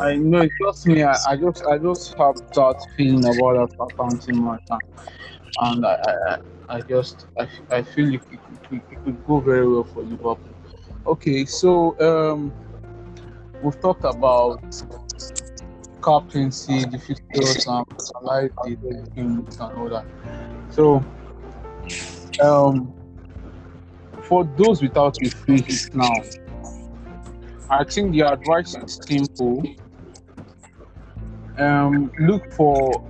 I 0.00 0.16
know 0.16 0.40
it's 0.40 0.54
just 0.60 0.86
me. 0.86 1.02
I, 1.02 1.16
I 1.28 1.36
just 1.36 1.64
I 1.66 1.78
just 1.78 2.14
have 2.18 2.36
that 2.54 2.86
feeling 2.96 3.24
about 3.24 3.70
that 3.70 3.84
accounting 3.84 4.44
matter, 4.44 4.78
and 5.60 5.86
I 5.86 5.94
I, 5.94 6.38
I 6.68 6.80
just 6.80 7.26
I, 7.38 7.48
I 7.70 7.82
feel 7.82 8.14
it, 8.14 8.22
it, 8.32 8.82
it, 8.90 9.04
could 9.04 9.26
go 9.26 9.40
very 9.40 9.68
well 9.68 9.84
for 9.84 10.02
Liverpool. 10.02 10.38
Okay, 11.06 11.44
so 11.44 11.98
um, 12.00 12.52
we've 13.62 13.80
talked 13.80 14.04
about 14.04 14.60
captaincy, 16.02 16.84
the 16.84 16.98
fixtures, 16.98 17.66
and 17.66 17.86
personalize 17.86 18.50
the 18.64 19.10
teams 19.14 19.58
and 19.60 19.78
all 19.78 19.88
that. 19.88 20.04
So 20.70 21.04
um, 22.42 22.92
for 24.22 24.44
those 24.56 24.82
without 24.82 25.16
a 25.22 25.30
free 25.30 25.64
now, 25.94 26.22
I 27.70 27.84
think 27.84 28.12
the 28.12 28.22
advice 28.22 28.76
is 28.76 29.00
simple. 29.06 29.62
Um, 31.58 32.10
look 32.18 32.52
for 32.52 33.02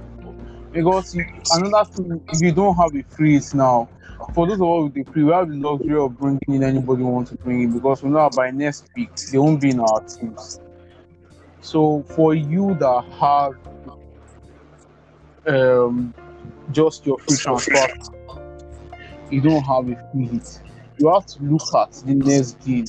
because 0.77 1.17
another 1.53 1.91
thing, 1.91 2.23
if 2.29 2.41
you 2.43 2.53
don't 2.53 2.77
have 2.77 2.95
a 2.95 3.03
freeze 3.15 3.55
now, 3.55 3.89
for 4.35 4.47
those 4.47 4.61
of 4.61 4.62
us 4.62 4.85
with 4.85 4.95
the 4.95 5.12
free, 5.12 5.25
we 5.25 5.33
have 5.33 5.49
the 5.49 5.57
luxury 5.57 5.99
of 5.99 6.19
bringing 6.19 6.41
in 6.49 6.62
anybody 6.62 7.03
we 7.03 7.11
want 7.11 7.29
to 7.29 7.35
bring 7.37 7.62
in 7.62 7.73
because 7.73 8.03
we 8.03 8.11
know 8.11 8.29
by 8.29 8.51
next 8.51 8.91
week 8.95 9.11
they 9.33 9.39
won't 9.39 9.61
be 9.61 9.71
in 9.71 9.81
our 9.81 10.03
teams. 10.03 10.61
So 11.62 12.03
for 12.11 12.35
you 12.35 12.75
that 12.75 13.05
have 13.19 13.55
um, 15.47 16.15
just 16.73 17.07
your 17.07 17.19
free 17.21 17.37
transfer, 17.39 17.89
you 19.31 19.41
don't 19.41 19.62
have 19.62 19.89
a 19.89 20.11
free 20.12 20.27
hit. 20.27 20.61
You 20.99 21.09
have 21.12 21.27
to 21.27 21.43
look 21.43 21.75
at 21.75 21.93
the 21.93 22.15
next 22.15 22.65
game 22.65 22.85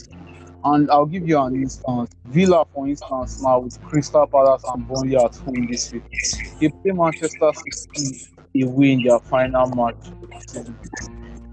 and 0.73 0.91
I'll 0.91 1.05
give 1.05 1.27
you 1.27 1.39
an 1.39 1.55
instance. 1.55 2.11
Villa, 2.25 2.65
for 2.73 2.87
instance, 2.87 3.41
now 3.41 3.59
with 3.59 3.81
Crystal 3.83 4.27
Palace 4.27 4.63
and 4.73 4.87
Burnley 4.87 5.15
at 5.15 5.35
home 5.35 5.67
this 5.69 5.91
week, 5.91 6.03
they 6.59 6.69
play 6.69 6.91
Manchester 6.91 7.51
City 7.53 8.27
away 8.63 8.91
in 8.93 9.03
their 9.03 9.19
final 9.19 9.67
match. 9.67 9.95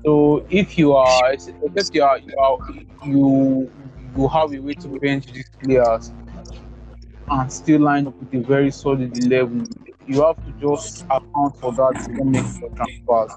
So 0.05 0.45
if 0.51 0.77
you 0.77 0.93
are, 0.95 1.33
except 1.33 1.95
you 1.95 2.03
are, 2.03 2.19
you 2.19 2.37
are, 2.39 2.59
you 3.05 3.71
you 4.17 4.29
have 4.29 4.53
a 4.53 4.59
way 4.59 4.75
to 4.75 4.89
bench 5.01 5.27
these 5.33 5.51
players 5.63 6.13
and 7.31 7.53
still 7.53 7.81
line 7.81 8.07
up 8.07 8.15
with 8.21 8.35
a 8.35 8.47
very 8.47 8.71
solid 8.71 9.17
eleven, 9.25 9.67
you 10.07 10.23
have 10.23 10.37
to 10.45 10.53
just 10.61 11.05
account 11.05 11.57
for 11.61 11.73
that 11.73 11.95
to 12.05 12.25
make 12.25 12.45
your 12.61 12.71
transfers. 12.71 13.33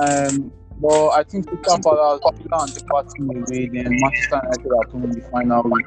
Um, 0.00 0.52
but 0.80 1.08
I 1.10 1.22
think 1.24 1.46
Crystal 1.48 1.78
Palace, 1.78 2.20
Villa 2.36 2.66
the 2.66 2.84
party 2.84 3.22
away, 3.22 3.66
then 3.66 3.96
Manchester 4.00 4.40
United 4.44 4.72
are 4.72 4.90
home 4.90 5.04
in 5.04 5.10
the 5.10 5.20
final 5.30 5.62
week. 5.64 5.86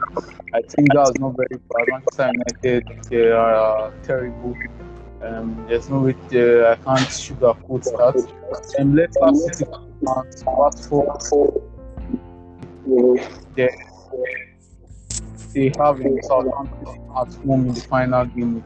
I 0.53 0.61
think 0.61 0.89
that's 0.93 1.17
not 1.19 1.35
very 1.37 1.59
bad. 1.69 1.87
Manchester 1.87 2.31
United, 2.33 3.09
they 3.09 3.31
are 3.31 3.87
uh, 3.87 3.91
terrible. 4.03 4.55
Um, 5.21 5.65
there's 5.69 5.89
no 5.89 5.99
way 5.99 6.15
to, 6.29 6.67
I 6.71 6.75
can't 6.75 7.07
sugarcoat 7.07 7.83
that. 7.83 8.75
And 8.79 8.95
Leicester 8.95 9.33
City 9.35 9.71
and 9.71 10.43
Watford, 10.45 11.61
they, 13.55 13.69
they 15.53 15.71
have 15.77 16.01
in 16.01 16.21
Southampton 16.23 16.87
at 17.15 17.33
home 17.45 17.67
in 17.67 17.73
the 17.73 17.81
final 17.81 18.25
game. 18.25 18.63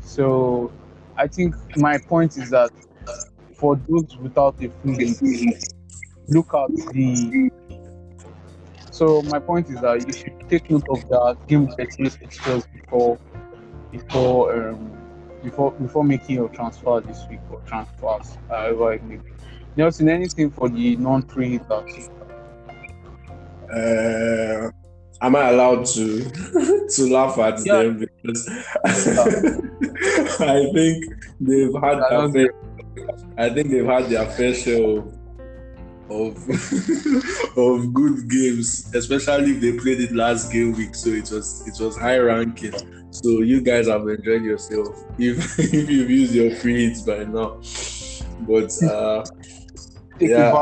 So 0.00 0.72
I 1.16 1.26
think 1.26 1.54
my 1.76 1.98
point 1.98 2.36
is 2.36 2.50
that 2.50 2.70
for 3.64 3.80
those 3.88 4.14
without 4.18 4.54
a 4.62 4.68
free 4.82 5.50
look 6.28 6.52
at 6.52 6.68
the. 6.92 7.50
So 8.90 9.22
my 9.22 9.38
point 9.38 9.70
is 9.70 9.80
that 9.80 10.06
you 10.06 10.12
should 10.12 10.50
take 10.50 10.70
note 10.70 10.86
of 10.90 11.00
that 11.08 11.38
game 11.48 11.68
checklist 11.68 12.22
extras 12.22 12.66
before 12.66 13.18
before 13.90 14.54
um 14.54 14.92
before 15.42 15.70
before 15.72 16.04
making 16.04 16.36
your 16.36 16.50
transfer 16.50 17.00
this 17.00 17.24
week 17.30 17.40
or 17.50 17.58
transfers, 17.60 18.36
however 18.50 18.92
it 18.92 19.02
may 19.04 19.16
be. 19.16 19.30
Nelson, 19.76 20.10
anything 20.10 20.50
for 20.50 20.68
the 20.68 20.96
non-free 20.96 21.52
hitters? 21.56 22.10
Uh, 23.74 24.70
am 25.22 25.36
I 25.36 25.48
allowed 25.52 25.86
to 25.96 26.30
to 26.96 27.02
laugh 27.10 27.38
at 27.38 27.64
yeah. 27.64 27.82
them 27.82 27.98
because 27.98 28.46
I 30.54 30.70
think 30.74 31.04
they've 31.40 31.74
had 31.82 31.98
their 32.34 32.52
I 33.36 33.50
think 33.50 33.70
they've 33.70 33.86
had 33.86 34.06
their 34.06 34.26
fair 34.26 34.54
share 34.54 35.02
of 36.10 36.36
of, 37.56 37.94
good 37.94 38.28
games, 38.28 38.90
especially 38.94 39.52
if 39.52 39.60
they 39.60 39.72
played 39.72 40.00
it 40.00 40.12
last 40.12 40.52
game 40.52 40.72
week. 40.72 40.94
So 40.94 41.10
it 41.10 41.30
was 41.30 41.66
it 41.66 41.82
was 41.82 41.96
high 41.96 42.18
ranking. 42.18 42.74
So 43.10 43.40
you 43.42 43.60
guys 43.60 43.88
have 43.88 44.06
enjoyed 44.08 44.42
yourself 44.44 44.88
if 45.18 45.58
if 45.72 45.88
you've 45.90 46.10
used 46.10 46.34
your 46.34 46.54
free 46.56 46.88
hits 46.88 47.02
by 47.02 47.24
now. 47.24 47.60
But 48.40 48.72
uh, 48.82 49.24
yeah. 50.20 50.52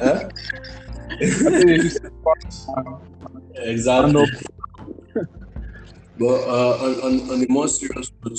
Uh, 0.00 0.28
exactly. 3.54 4.26
but 6.18 6.40
uh, 6.46 6.78
on, 6.82 7.00
on, 7.00 7.30
on 7.30 7.40
the 7.40 7.46
more 7.48 7.68
serious 7.68 8.10
note, 8.24 8.38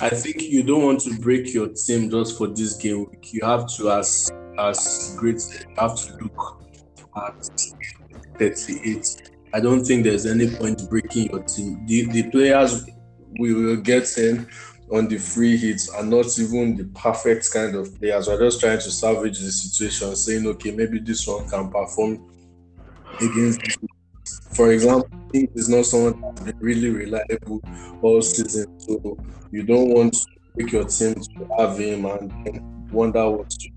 I 0.00 0.08
think 0.10 0.42
you 0.42 0.62
don't 0.62 0.82
want 0.82 1.00
to 1.02 1.18
break 1.18 1.54
your 1.54 1.68
team 1.68 2.10
just 2.10 2.36
for 2.36 2.48
this 2.48 2.74
game 2.74 3.06
week. 3.10 3.32
You 3.32 3.44
have 3.44 3.68
to, 3.76 3.90
as 3.92 4.30
as 4.58 5.14
great, 5.18 5.40
have 5.78 5.96
to 5.96 6.16
look 6.16 6.62
at 7.16 7.50
38. 8.38 9.30
I 9.52 9.60
don't 9.60 9.84
think 9.84 10.04
there's 10.04 10.26
any 10.26 10.50
point 10.50 10.88
breaking 10.90 11.30
your 11.30 11.42
team. 11.44 11.86
The 11.86 12.06
the 12.06 12.30
players 12.30 12.86
we 13.38 13.54
will 13.54 13.76
get 13.76 14.18
in 14.18 14.48
on 14.92 15.08
the 15.08 15.16
free 15.16 15.56
hits 15.56 15.88
are 15.88 16.02
not 16.04 16.26
even 16.38 16.76
the 16.76 16.84
perfect 16.94 17.50
kind 17.52 17.74
of 17.74 17.96
players. 17.98 18.28
We're 18.28 18.38
just 18.38 18.60
trying 18.60 18.78
to 18.78 18.90
salvage 18.90 19.38
the 19.38 19.50
situation, 19.50 20.14
saying, 20.16 20.46
okay, 20.46 20.72
maybe 20.72 20.98
this 20.98 21.26
one 21.26 21.48
can 21.48 21.70
perform 21.70 22.30
against. 23.20 23.60
For 24.52 24.72
example, 24.72 25.08
is 25.32 25.68
not 25.68 25.84
someone 25.86 26.20
that's 26.20 26.40
been 26.40 26.58
really 26.58 26.90
reliable 26.90 27.60
all 28.02 28.22
season. 28.22 28.78
So 28.80 29.18
you 29.54 29.62
don't 29.62 29.90
want 29.90 30.14
to 30.14 30.26
make 30.56 30.72
your 30.72 30.82
team 30.82 31.14
to 31.14 31.48
have 31.56 31.78
him 31.78 32.06
and 32.06 32.60
wonder 32.90 33.30
what 33.30 33.48
to 33.50 33.70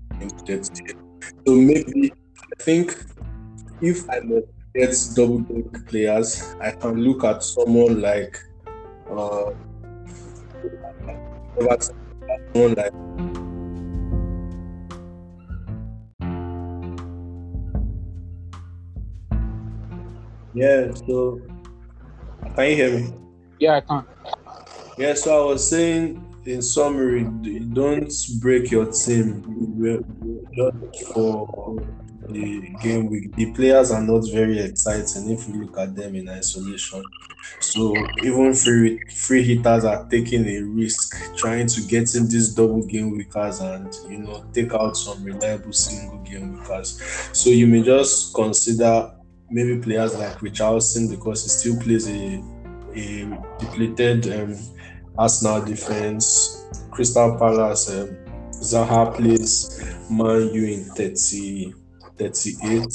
get. 0.44 0.66
So 1.46 1.54
maybe 1.54 2.12
I 2.36 2.62
think 2.64 2.96
if 3.80 4.10
I 4.10 4.18
get 4.74 4.96
double 5.14 5.38
double 5.38 5.70
players, 5.86 6.56
I 6.60 6.72
can 6.72 6.96
look 6.96 7.22
at 7.22 7.44
someone 7.44 8.00
like 8.00 8.36
uh, 9.08 9.52
someone 12.52 12.74
like 12.74 12.92
Yeah, 20.54 20.90
so 21.06 21.40
can 22.56 22.70
you 22.70 22.74
hear 22.74 22.98
me? 22.98 23.12
Yeah, 23.60 23.76
I 23.76 23.80
can. 23.80 24.04
Yeah, 24.98 25.14
so 25.14 25.42
I 25.42 25.52
was 25.52 25.70
saying 25.70 26.24
in 26.44 26.60
summary, 26.60 27.22
don't 27.72 28.12
break 28.40 28.70
your 28.72 28.86
team 28.86 29.44
just 30.56 31.12
for 31.14 31.80
the 32.28 32.60
game 32.82 33.06
week. 33.06 33.32
The 33.36 33.52
players 33.52 33.92
are 33.92 34.02
not 34.02 34.24
very 34.32 34.58
exciting 34.58 35.30
if 35.30 35.46
you 35.46 35.62
look 35.62 35.78
at 35.78 35.94
them 35.94 36.16
in 36.16 36.28
isolation. 36.28 37.04
So 37.60 38.12
even 38.24 38.52
free 38.54 38.98
free 39.14 39.44
hitters 39.44 39.84
are 39.84 40.04
taking 40.08 40.44
a 40.48 40.62
risk 40.62 41.14
trying 41.36 41.68
to 41.68 41.80
get 41.82 42.12
in 42.16 42.28
these 42.28 42.52
double 42.52 42.84
game 42.84 43.16
weekers 43.16 43.60
and 43.60 43.94
you 44.08 44.18
know 44.18 44.44
take 44.52 44.74
out 44.74 44.96
some 44.96 45.22
reliable 45.22 45.72
single 45.72 46.18
game 46.24 46.58
weekers. 46.58 47.00
So 47.32 47.50
you 47.50 47.68
may 47.68 47.84
just 47.84 48.34
consider 48.34 49.12
maybe 49.48 49.80
players 49.80 50.16
like 50.16 50.38
Richarlison 50.40 51.08
because 51.08 51.44
he 51.44 51.48
still 51.50 51.80
plays 51.80 52.08
a 52.08 52.42
a 52.94 53.38
depleted 53.58 54.26
um, 54.32 54.56
Arsenal 55.18 55.62
defense. 55.64 56.64
Crystal 56.90 57.36
Palace 57.36 57.90
um, 57.90 58.16
Zaha 58.52 59.14
plays 59.14 59.80
Man 60.10 60.52
U 60.54 60.64
in 60.64 60.84
30 60.84 61.74
38. 62.18 62.86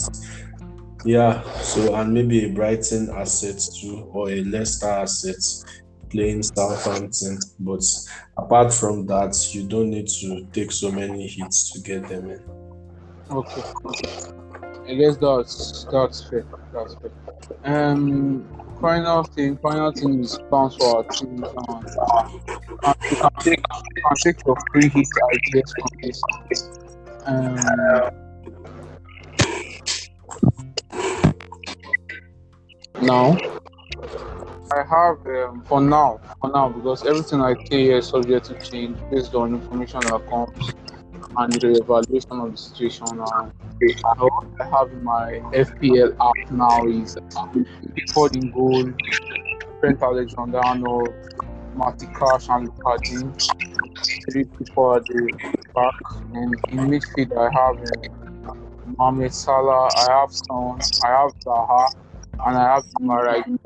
Yeah, 1.05 1.41
so 1.59 1.95
and 1.95 2.13
maybe 2.13 2.45
a 2.45 2.49
Brighton 2.53 3.09
asset 3.09 3.61
too, 3.79 4.07
or 4.11 4.29
a 4.29 4.43
Leicester 4.43 4.87
asset 4.87 5.35
playing 6.09 6.43
Southampton. 6.43 7.39
But 7.59 7.83
apart 8.37 8.73
from 8.73 9.05
that, 9.07 9.35
you 9.53 9.67
don't 9.67 9.89
need 9.89 10.07
to 10.21 10.45
take 10.53 10.71
so 10.71 10.91
many 10.91 11.27
hits 11.27 11.71
to 11.71 11.81
get 11.81 12.07
them 12.07 12.29
in. 12.29 12.41
Okay. 13.31 13.63
I 14.87 14.95
guess 14.95 15.17
that's 15.17 15.85
that's 15.91 16.23
fair. 16.29 16.45
That's 16.73 16.95
fair. 16.95 17.11
Um, 17.63 18.47
final 18.81 19.23
thing, 19.23 19.57
final 19.57 19.91
thing 19.91 20.19
is 20.21 20.39
plans 20.49 20.75
for 20.75 20.97
our 20.97 21.03
team. 21.03 21.43
Um, 21.43 21.85
and 22.83 22.95
you 23.09 23.17
can 23.17 23.31
take, 23.39 23.59
you 23.59 24.03
can 24.03 24.15
take 24.23 24.45
your 24.45 24.57
free 24.71 24.89
hit 24.89 25.07
ideas 25.33 25.73
from 25.77 25.87
this. 26.01 26.23
Um, 27.25 27.55
now, 33.01 33.37
I 34.71 34.83
have 34.89 35.25
um, 35.27 35.63
for 35.65 35.79
now, 35.79 36.19
for 36.41 36.49
now, 36.51 36.69
because 36.69 37.05
everything 37.05 37.41
I 37.41 37.53
say 37.69 37.89
is 37.89 38.07
subject 38.07 38.47
to 38.47 38.59
change 38.59 38.97
based 39.11 39.35
on 39.35 39.53
information 39.53 39.99
that 40.01 40.27
comes 40.29 40.73
and 41.37 41.53
the 41.53 41.79
evaluation 41.81 42.31
of 42.31 42.51
the 42.51 42.57
situation. 42.57 43.07
And 43.09 43.51
what 44.17 44.45
I 44.59 44.65
have 44.65 44.91
my 45.03 45.41
FPL 45.53 46.15
app 46.21 46.51
now 46.51 46.87
is 46.87 47.17
Pickford 47.95 48.35
in 48.35 48.51
goal, 48.51 48.91
Trent 49.79 50.01
Alexander-Arnold, 50.01 51.13
Matty 51.75 52.07
Cash, 52.07 52.47
and 52.49 52.69
Lukaku. 52.69 53.33
Three 54.31 54.45
people 54.45 54.95
at 54.95 55.05
the 55.07 55.37
back, 55.75 55.93
and 56.33 56.53
in 56.69 56.79
midfield 56.87 57.35
I 57.37 57.49
have 57.51 57.77
uh, 58.49 58.53
Mohamed 58.97 59.33
Salah, 59.33 59.89
I 59.95 60.21
have 60.21 60.31
Son, 60.31 60.79
I 61.03 61.07
have 61.09 61.31
Zaha, 61.45 61.87
and 62.45 62.57
I 62.57 62.75
have 62.75 62.85
Demarai. 62.99 63.57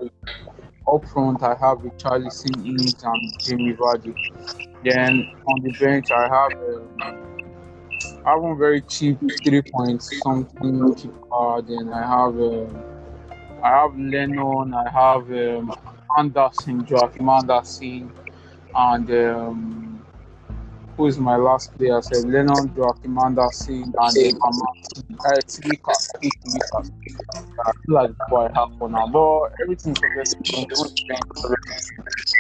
Up 0.91 1.05
front, 1.09 1.43
I 1.43 1.49
have 1.49 1.80
Richarlison, 1.80 2.65
Ings, 2.65 3.03
and 3.03 3.39
Jamie 3.39 3.74
Vardy. 3.74 4.15
Then 4.84 5.30
on 5.45 5.61
the 5.61 5.72
bench, 5.72 6.11
I 6.11 6.24
have 6.24 6.53
uh, 6.53 7.26
I 8.28 8.32
have 8.32 8.41
one 8.41 8.57
very 8.57 8.82
cheap 8.82 9.17
three 9.41 9.61
points 9.61 10.21
something 10.21 10.93
cheaper. 10.95 11.61
Then 11.61 11.93
I 11.93 12.01
have 12.05 12.38
uh, 12.38 12.65
I 13.63 13.69
have 13.69 13.97
Lennon, 13.97 14.73
I 14.73 14.89
have 14.89 15.32
um, 15.32 15.73
Andersen, 16.17 16.86
Joachim 16.86 17.30
Andersen, 17.30 18.11
and 18.75 19.09
um, 19.11 20.05
who 20.97 21.07
is 21.07 21.17
my 21.17 21.38
last 21.38 21.73
player? 21.78 21.99
I 21.99 22.01
said 22.01 22.25
Lennon, 22.25 22.73
Joachim 22.75 23.17
Andersen, 23.17 23.84
and 23.84 23.95
Amati. 23.95 25.05
Uh, 25.25 25.39
Tilika, 25.47 25.93
Tilika. 26.19 26.91
I 27.65 27.71
feel 27.86 27.95
like 27.95 28.11
what 28.30 28.57
I 28.57 28.67
for 28.78 28.89
now, 28.89 29.07
but 29.07 29.53
everything 29.61 29.93
is 29.93 29.99
progressing. 29.99 30.41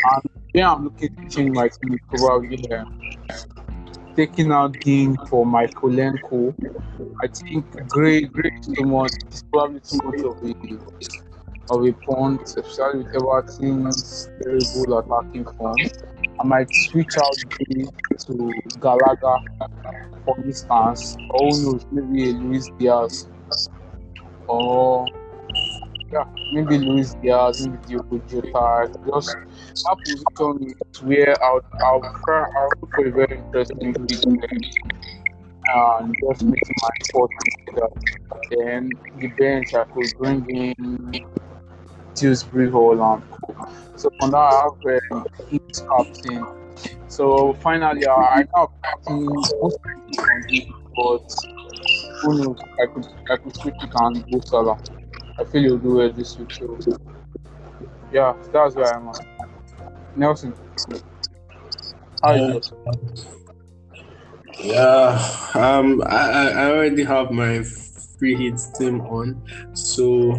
And 0.03 0.21
then 0.53 0.65
I'm 0.65 0.83
looking 0.83 1.15
to 1.15 1.29
change 1.29 1.55
my 1.55 1.69
team 1.69 1.97
probably. 2.09 2.69
Uh, 2.73 2.83
taking 4.17 4.51
out 4.51 4.73
Digne 4.73 5.15
for 5.29 5.45
Mykolenko. 5.45 6.53
I 7.23 7.27
think 7.27 7.65
Gray, 7.87 8.21
Gray 8.21 8.51
too 8.61 8.83
much. 8.83 9.11
Probably 9.53 9.79
too 9.79 9.99
much 10.03 10.19
of 10.21 10.43
a 10.43 10.53
of 11.69 11.85
a 11.85 11.93
point, 11.93 12.41
especially 12.41 13.03
with 13.03 13.15
Everton's 13.15 14.29
terrible 14.41 14.97
attacking 14.97 15.45
form. 15.45 15.75
I 16.39 16.43
might 16.43 16.67
switch 16.89 17.15
out 17.17 17.35
Gray 17.49 17.85
to 18.25 18.53
Gallagher, 18.79 19.37
for 20.25 20.35
instance. 20.43 21.15
Who 21.31 21.49
knows, 21.61 21.85
maybe 21.91 22.31
a 22.31 22.33
Luis 22.33 22.69
Diaz. 22.79 23.27
Or 24.47 25.05
yeah, 26.11 26.23
maybe 26.51 26.77
Luis 26.77 27.13
Diaz, 27.15 27.67
maybe 27.67 27.77
Diogo 27.87 28.17
Jota. 28.27 28.91
Just 29.07 29.35
that 29.83 29.97
position 30.03 30.75
is 30.91 31.01
where 31.01 31.43
I'll, 31.43 31.61
I'll, 31.83 32.01
I'll 32.03 32.69
look 32.81 32.93
for 32.95 33.07
a 33.07 33.11
very 33.11 33.37
interesting 33.37 33.95
and 35.69 36.15
just 36.21 36.43
making 36.43 36.75
my 36.81 36.89
fourth 37.11 37.31
together. 37.67 37.87
Then 38.51 38.91
the 39.19 39.27
bench, 39.27 39.73
I 39.73 39.83
could 39.85 40.17
bring 40.17 40.49
in 40.49 41.11
Dewsbury 42.15 42.69
Hall 42.69 43.21
So 43.95 44.09
for 44.19 44.29
now, 44.29 44.37
I 44.37 44.99
have 45.11 45.27
each 45.51 45.61
captain. 45.89 46.45
So 47.07 47.53
finally, 47.61 48.05
uh, 48.05 48.13
I 48.13 48.43
know 48.55 48.71
captain 48.83 49.25
most 49.25 49.77
but 50.95 51.35
who 52.21 52.33
knows? 52.43 52.59
I 52.81 52.85
could 52.87 53.07
I 53.29 53.37
could 53.37 53.55
switch 53.55 53.75
it 53.81 53.89
and 53.93 54.31
go 54.31 54.39
Salah. 54.41 54.77
I 55.39 55.43
feel 55.43 55.61
you'll 55.61 55.77
do 55.77 56.01
it 56.01 56.15
this 56.15 56.37
week. 56.37 56.51
So 56.51 56.77
yeah, 58.11 58.33
that's 58.51 58.75
where 58.75 58.93
I'm 58.93 59.09
at. 59.09 59.25
Nelson, 60.15 60.53
how 62.23 62.33
yeah. 62.33 62.53
you 62.53 62.61
Yeah, 64.59 65.49
um, 65.53 66.01
I, 66.07 66.51
I 66.51 66.71
already 66.71 67.03
have 67.03 67.31
my 67.31 67.61
free 68.17 68.35
hit 68.35 68.59
team 68.79 69.01
on, 69.01 69.39
so 69.73 70.33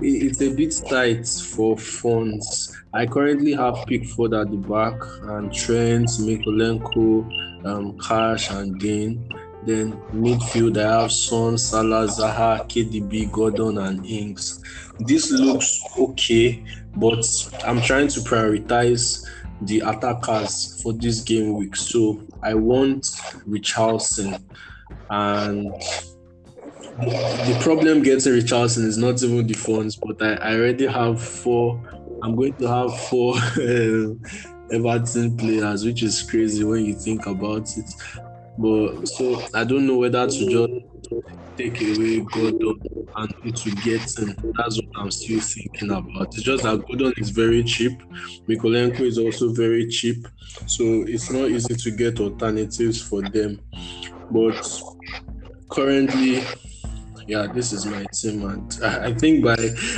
it's 0.00 0.40
a 0.42 0.54
bit 0.54 0.74
tight 0.88 1.28
for 1.28 1.76
funds. 1.76 2.76
I 2.92 3.06
currently 3.06 3.52
have 3.52 3.84
Pickford 3.86 4.34
at 4.34 4.50
the 4.50 4.56
back 4.56 5.00
and 5.22 5.52
Trent, 5.52 6.08
Mykolenko, 6.08 7.66
um, 7.66 7.98
Cash, 8.00 8.50
and 8.50 8.78
Digne. 8.80 9.28
Then 9.66 10.00
midfield, 10.14 10.78
I 10.78 11.02
have 11.02 11.10
Son, 11.10 11.58
Salah, 11.58 12.06
Zaha, 12.06 12.68
KDB, 12.68 13.30
Gordon, 13.32 13.78
and 13.78 14.06
Ings. 14.06 14.62
This 15.00 15.32
looks 15.32 15.80
okay, 15.98 16.64
but 16.96 17.26
I'm 17.64 17.80
trying 17.80 18.06
to 18.08 18.20
prioritize 18.20 19.26
the 19.62 19.80
attackers 19.80 20.80
for 20.82 20.92
this 20.92 21.20
game 21.20 21.54
week. 21.54 21.74
So 21.74 22.22
I 22.44 22.54
want 22.54 23.02
Richarlison, 23.48 24.40
and 25.10 25.66
the 26.96 27.58
problem 27.60 28.02
getting 28.02 28.34
Richarlison 28.34 28.84
is 28.84 28.98
not 28.98 29.20
even 29.22 29.46
the 29.48 29.54
funds, 29.54 29.96
but 29.96 30.22
I, 30.22 30.34
I 30.34 30.54
already 30.54 30.86
have 30.86 31.20
four. 31.20 31.82
I'm 32.22 32.36
going 32.36 32.54
to 32.58 32.68
have 32.68 32.96
four 33.08 33.34
eh, 33.60 34.06
Everton 34.72 35.36
players, 35.36 35.84
which 35.84 36.02
is 36.02 36.22
crazy 36.22 36.64
when 36.64 36.84
you 36.84 36.94
think 36.94 37.26
about 37.26 37.68
it. 37.76 37.90
But 38.58 39.06
so 39.06 39.42
I 39.54 39.64
don't 39.64 39.86
know 39.86 39.98
whether 39.98 40.26
to 40.26 40.30
just 40.30 41.26
take 41.56 41.80
away 41.80 42.20
Gordon 42.20 43.08
and 43.16 43.56
to 43.56 43.70
get 43.76 44.18
him. 44.18 44.34
That's 44.56 44.80
what 44.80 44.90
I'm 44.96 45.10
still 45.10 45.40
thinking 45.40 45.90
about. 45.90 46.34
It's 46.34 46.42
just 46.42 46.64
that 46.64 46.86
Gordon 46.86 47.12
is 47.16 47.30
very 47.30 47.62
cheap. 47.64 48.02
Mykolenko 48.48 49.00
is 49.00 49.18
also 49.18 49.52
very 49.52 49.88
cheap. 49.88 50.26
So 50.66 50.84
it's 51.06 51.30
not 51.30 51.50
easy 51.50 51.74
to 51.74 51.90
get 51.90 52.20
alternatives 52.20 53.00
for 53.00 53.22
them. 53.22 53.60
But 54.30 54.82
currently 55.68 56.42
yeah, 57.26 57.46
this 57.52 57.72
is 57.72 57.86
my 57.86 58.04
team, 58.12 58.44
and 58.44 58.78
I, 58.82 59.06
I 59.06 59.14
think 59.14 59.44
by 59.44 59.56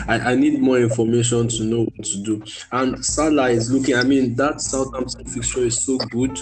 I, 0.09 0.33
I, 0.33 0.35
need 0.35 0.61
more 0.61 0.79
information 0.79 1.49
to 1.49 1.65
know 1.65 1.85
what 1.85 2.07
to 2.07 2.23
do. 2.23 2.43
And 2.73 3.05
Salah 3.05 3.51
is 3.51 3.71
looking. 3.71 3.97
I 3.97 4.03
mean, 4.03 4.35
that 4.37 4.61
Southampton 4.61 5.27
fixture 5.27 5.61
is 5.61 5.85
so 5.85 5.99
good, 6.11 6.39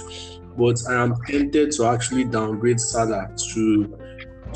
but 0.57 0.79
I 0.89 1.03
am 1.03 1.15
tempted 1.27 1.73
to 1.73 1.87
actually 1.87 2.25
downgrade 2.25 2.81
Salah 2.81 3.29
to 3.53 3.99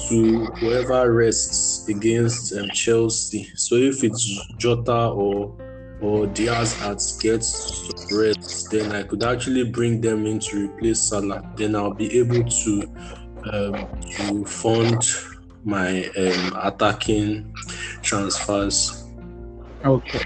to 0.09 0.47
whoever 0.59 1.13
rests 1.13 1.89
against 1.89 2.55
um, 2.57 2.71
Chelsea. 2.71 3.51
So 3.55 3.75
if 3.75 4.03
it's 4.03 4.25
Jota 4.57 5.09
or 5.09 5.57
or 6.01 6.27
Diaz 6.27 6.79
that 6.81 7.03
gets 7.21 7.91
rest, 8.11 8.71
then 8.71 8.93
I 8.93 9.03
could 9.03 9.23
actually 9.23 9.65
bring 9.65 10.01
them 10.01 10.27
in 10.27 10.39
to 10.41 10.69
replace 10.69 11.01
Salah. 11.01 11.43
Then 11.57 11.77
I'll 11.77 11.95
be 11.95 12.19
able 12.19 12.45
to 12.45 12.83
um, 13.53 14.01
to 14.17 14.45
fund 14.45 15.03
my 15.65 16.07
um, 16.17 16.57
attacking 16.63 17.55
transfers. 18.03 19.05
Okay. 19.85 20.25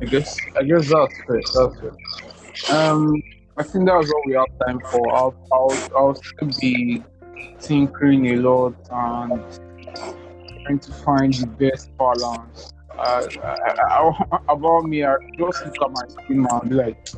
I 0.00 0.04
guess 0.04 0.36
I 0.58 0.62
guess 0.62 0.90
that's 0.90 1.14
fair. 1.26 1.40
That's 1.54 1.80
fair. 1.80 2.76
Um, 2.76 3.22
I 3.58 3.62
think 3.62 3.86
that's 3.86 4.10
all 4.12 4.22
we 4.26 4.34
have 4.34 4.46
time 4.66 4.80
for. 4.90 5.14
I'll 5.14 5.34
I'll, 5.52 5.88
I'll 5.96 6.14
still 6.14 6.50
be 6.60 7.02
tinkering 7.60 8.26
a 8.26 8.36
lot 8.36 8.74
and 8.90 9.42
trying 10.64 10.78
to 10.78 10.92
find 10.92 11.32
the 11.34 11.46
best 11.46 11.96
balance. 11.96 12.72
Uh, 12.98 13.26
I, 13.42 14.18
I, 14.30 14.38
about 14.48 14.84
me, 14.84 15.04
I 15.04 15.16
just 15.38 15.64
look 15.64 15.74
at 15.82 15.90
my 15.90 16.08
screen 16.08 16.46
and 16.50 16.68
be 16.68 16.74
like, 16.74 17.08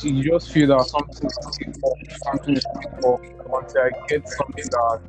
you 0.00 0.22
just 0.22 0.52
feel 0.52 0.68
that 0.68 0.86
something 0.86 1.28
is 1.28 1.38
off, 1.82 1.98
something 2.24 2.56
is 2.56 2.66
off. 3.04 3.20
Until 3.22 3.82
I 3.82 3.90
get 4.08 4.28
something 4.28 4.64
that 4.70 5.00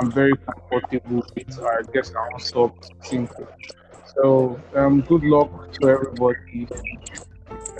I'm 0.00 0.10
very 0.10 0.36
comfortable 0.36 1.24
with, 1.36 1.60
I 1.60 1.82
guess 1.92 2.12
I 2.14 2.28
won't 2.30 2.42
stop 2.42 2.84
thinking. 3.04 3.46
So, 4.16 4.60
um, 4.74 5.00
good 5.02 5.24
luck 5.24 5.72
to 5.74 5.88
everybody. 5.88 6.68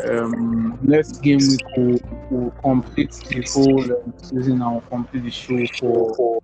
Um, 0.03 0.79
next 0.83 1.23
game 1.23 1.39
we 1.39 1.59
will, 1.77 2.01
will 2.31 2.51
complete 2.63 3.13
the 3.13 3.43
whole 3.53 3.81
um, 3.81 4.15
season 4.21 4.61
and 4.61 4.73
we'll 4.73 4.81
complete 4.83 5.23
the 5.23 5.31
show 5.31 5.65
for, 5.79 6.15
for 6.17 6.43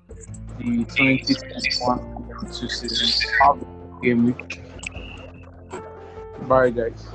the 0.58 0.84
2021 0.84 2.52
season. 2.52 3.30
Have 3.42 3.60
a 3.60 3.66
game 4.02 4.26
week. 4.26 4.60
Bye, 6.46 6.70
guys. 6.70 7.06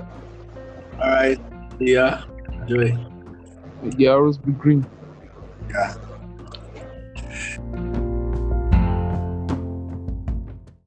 All 1.01 1.09
right. 1.09 1.39
Yeah. 1.79 2.23
Enjoy. 2.61 2.97
The 3.83 4.07
arrows 4.07 4.37
be 4.37 4.51
green. 4.51 4.85
Yeah. 5.69 5.95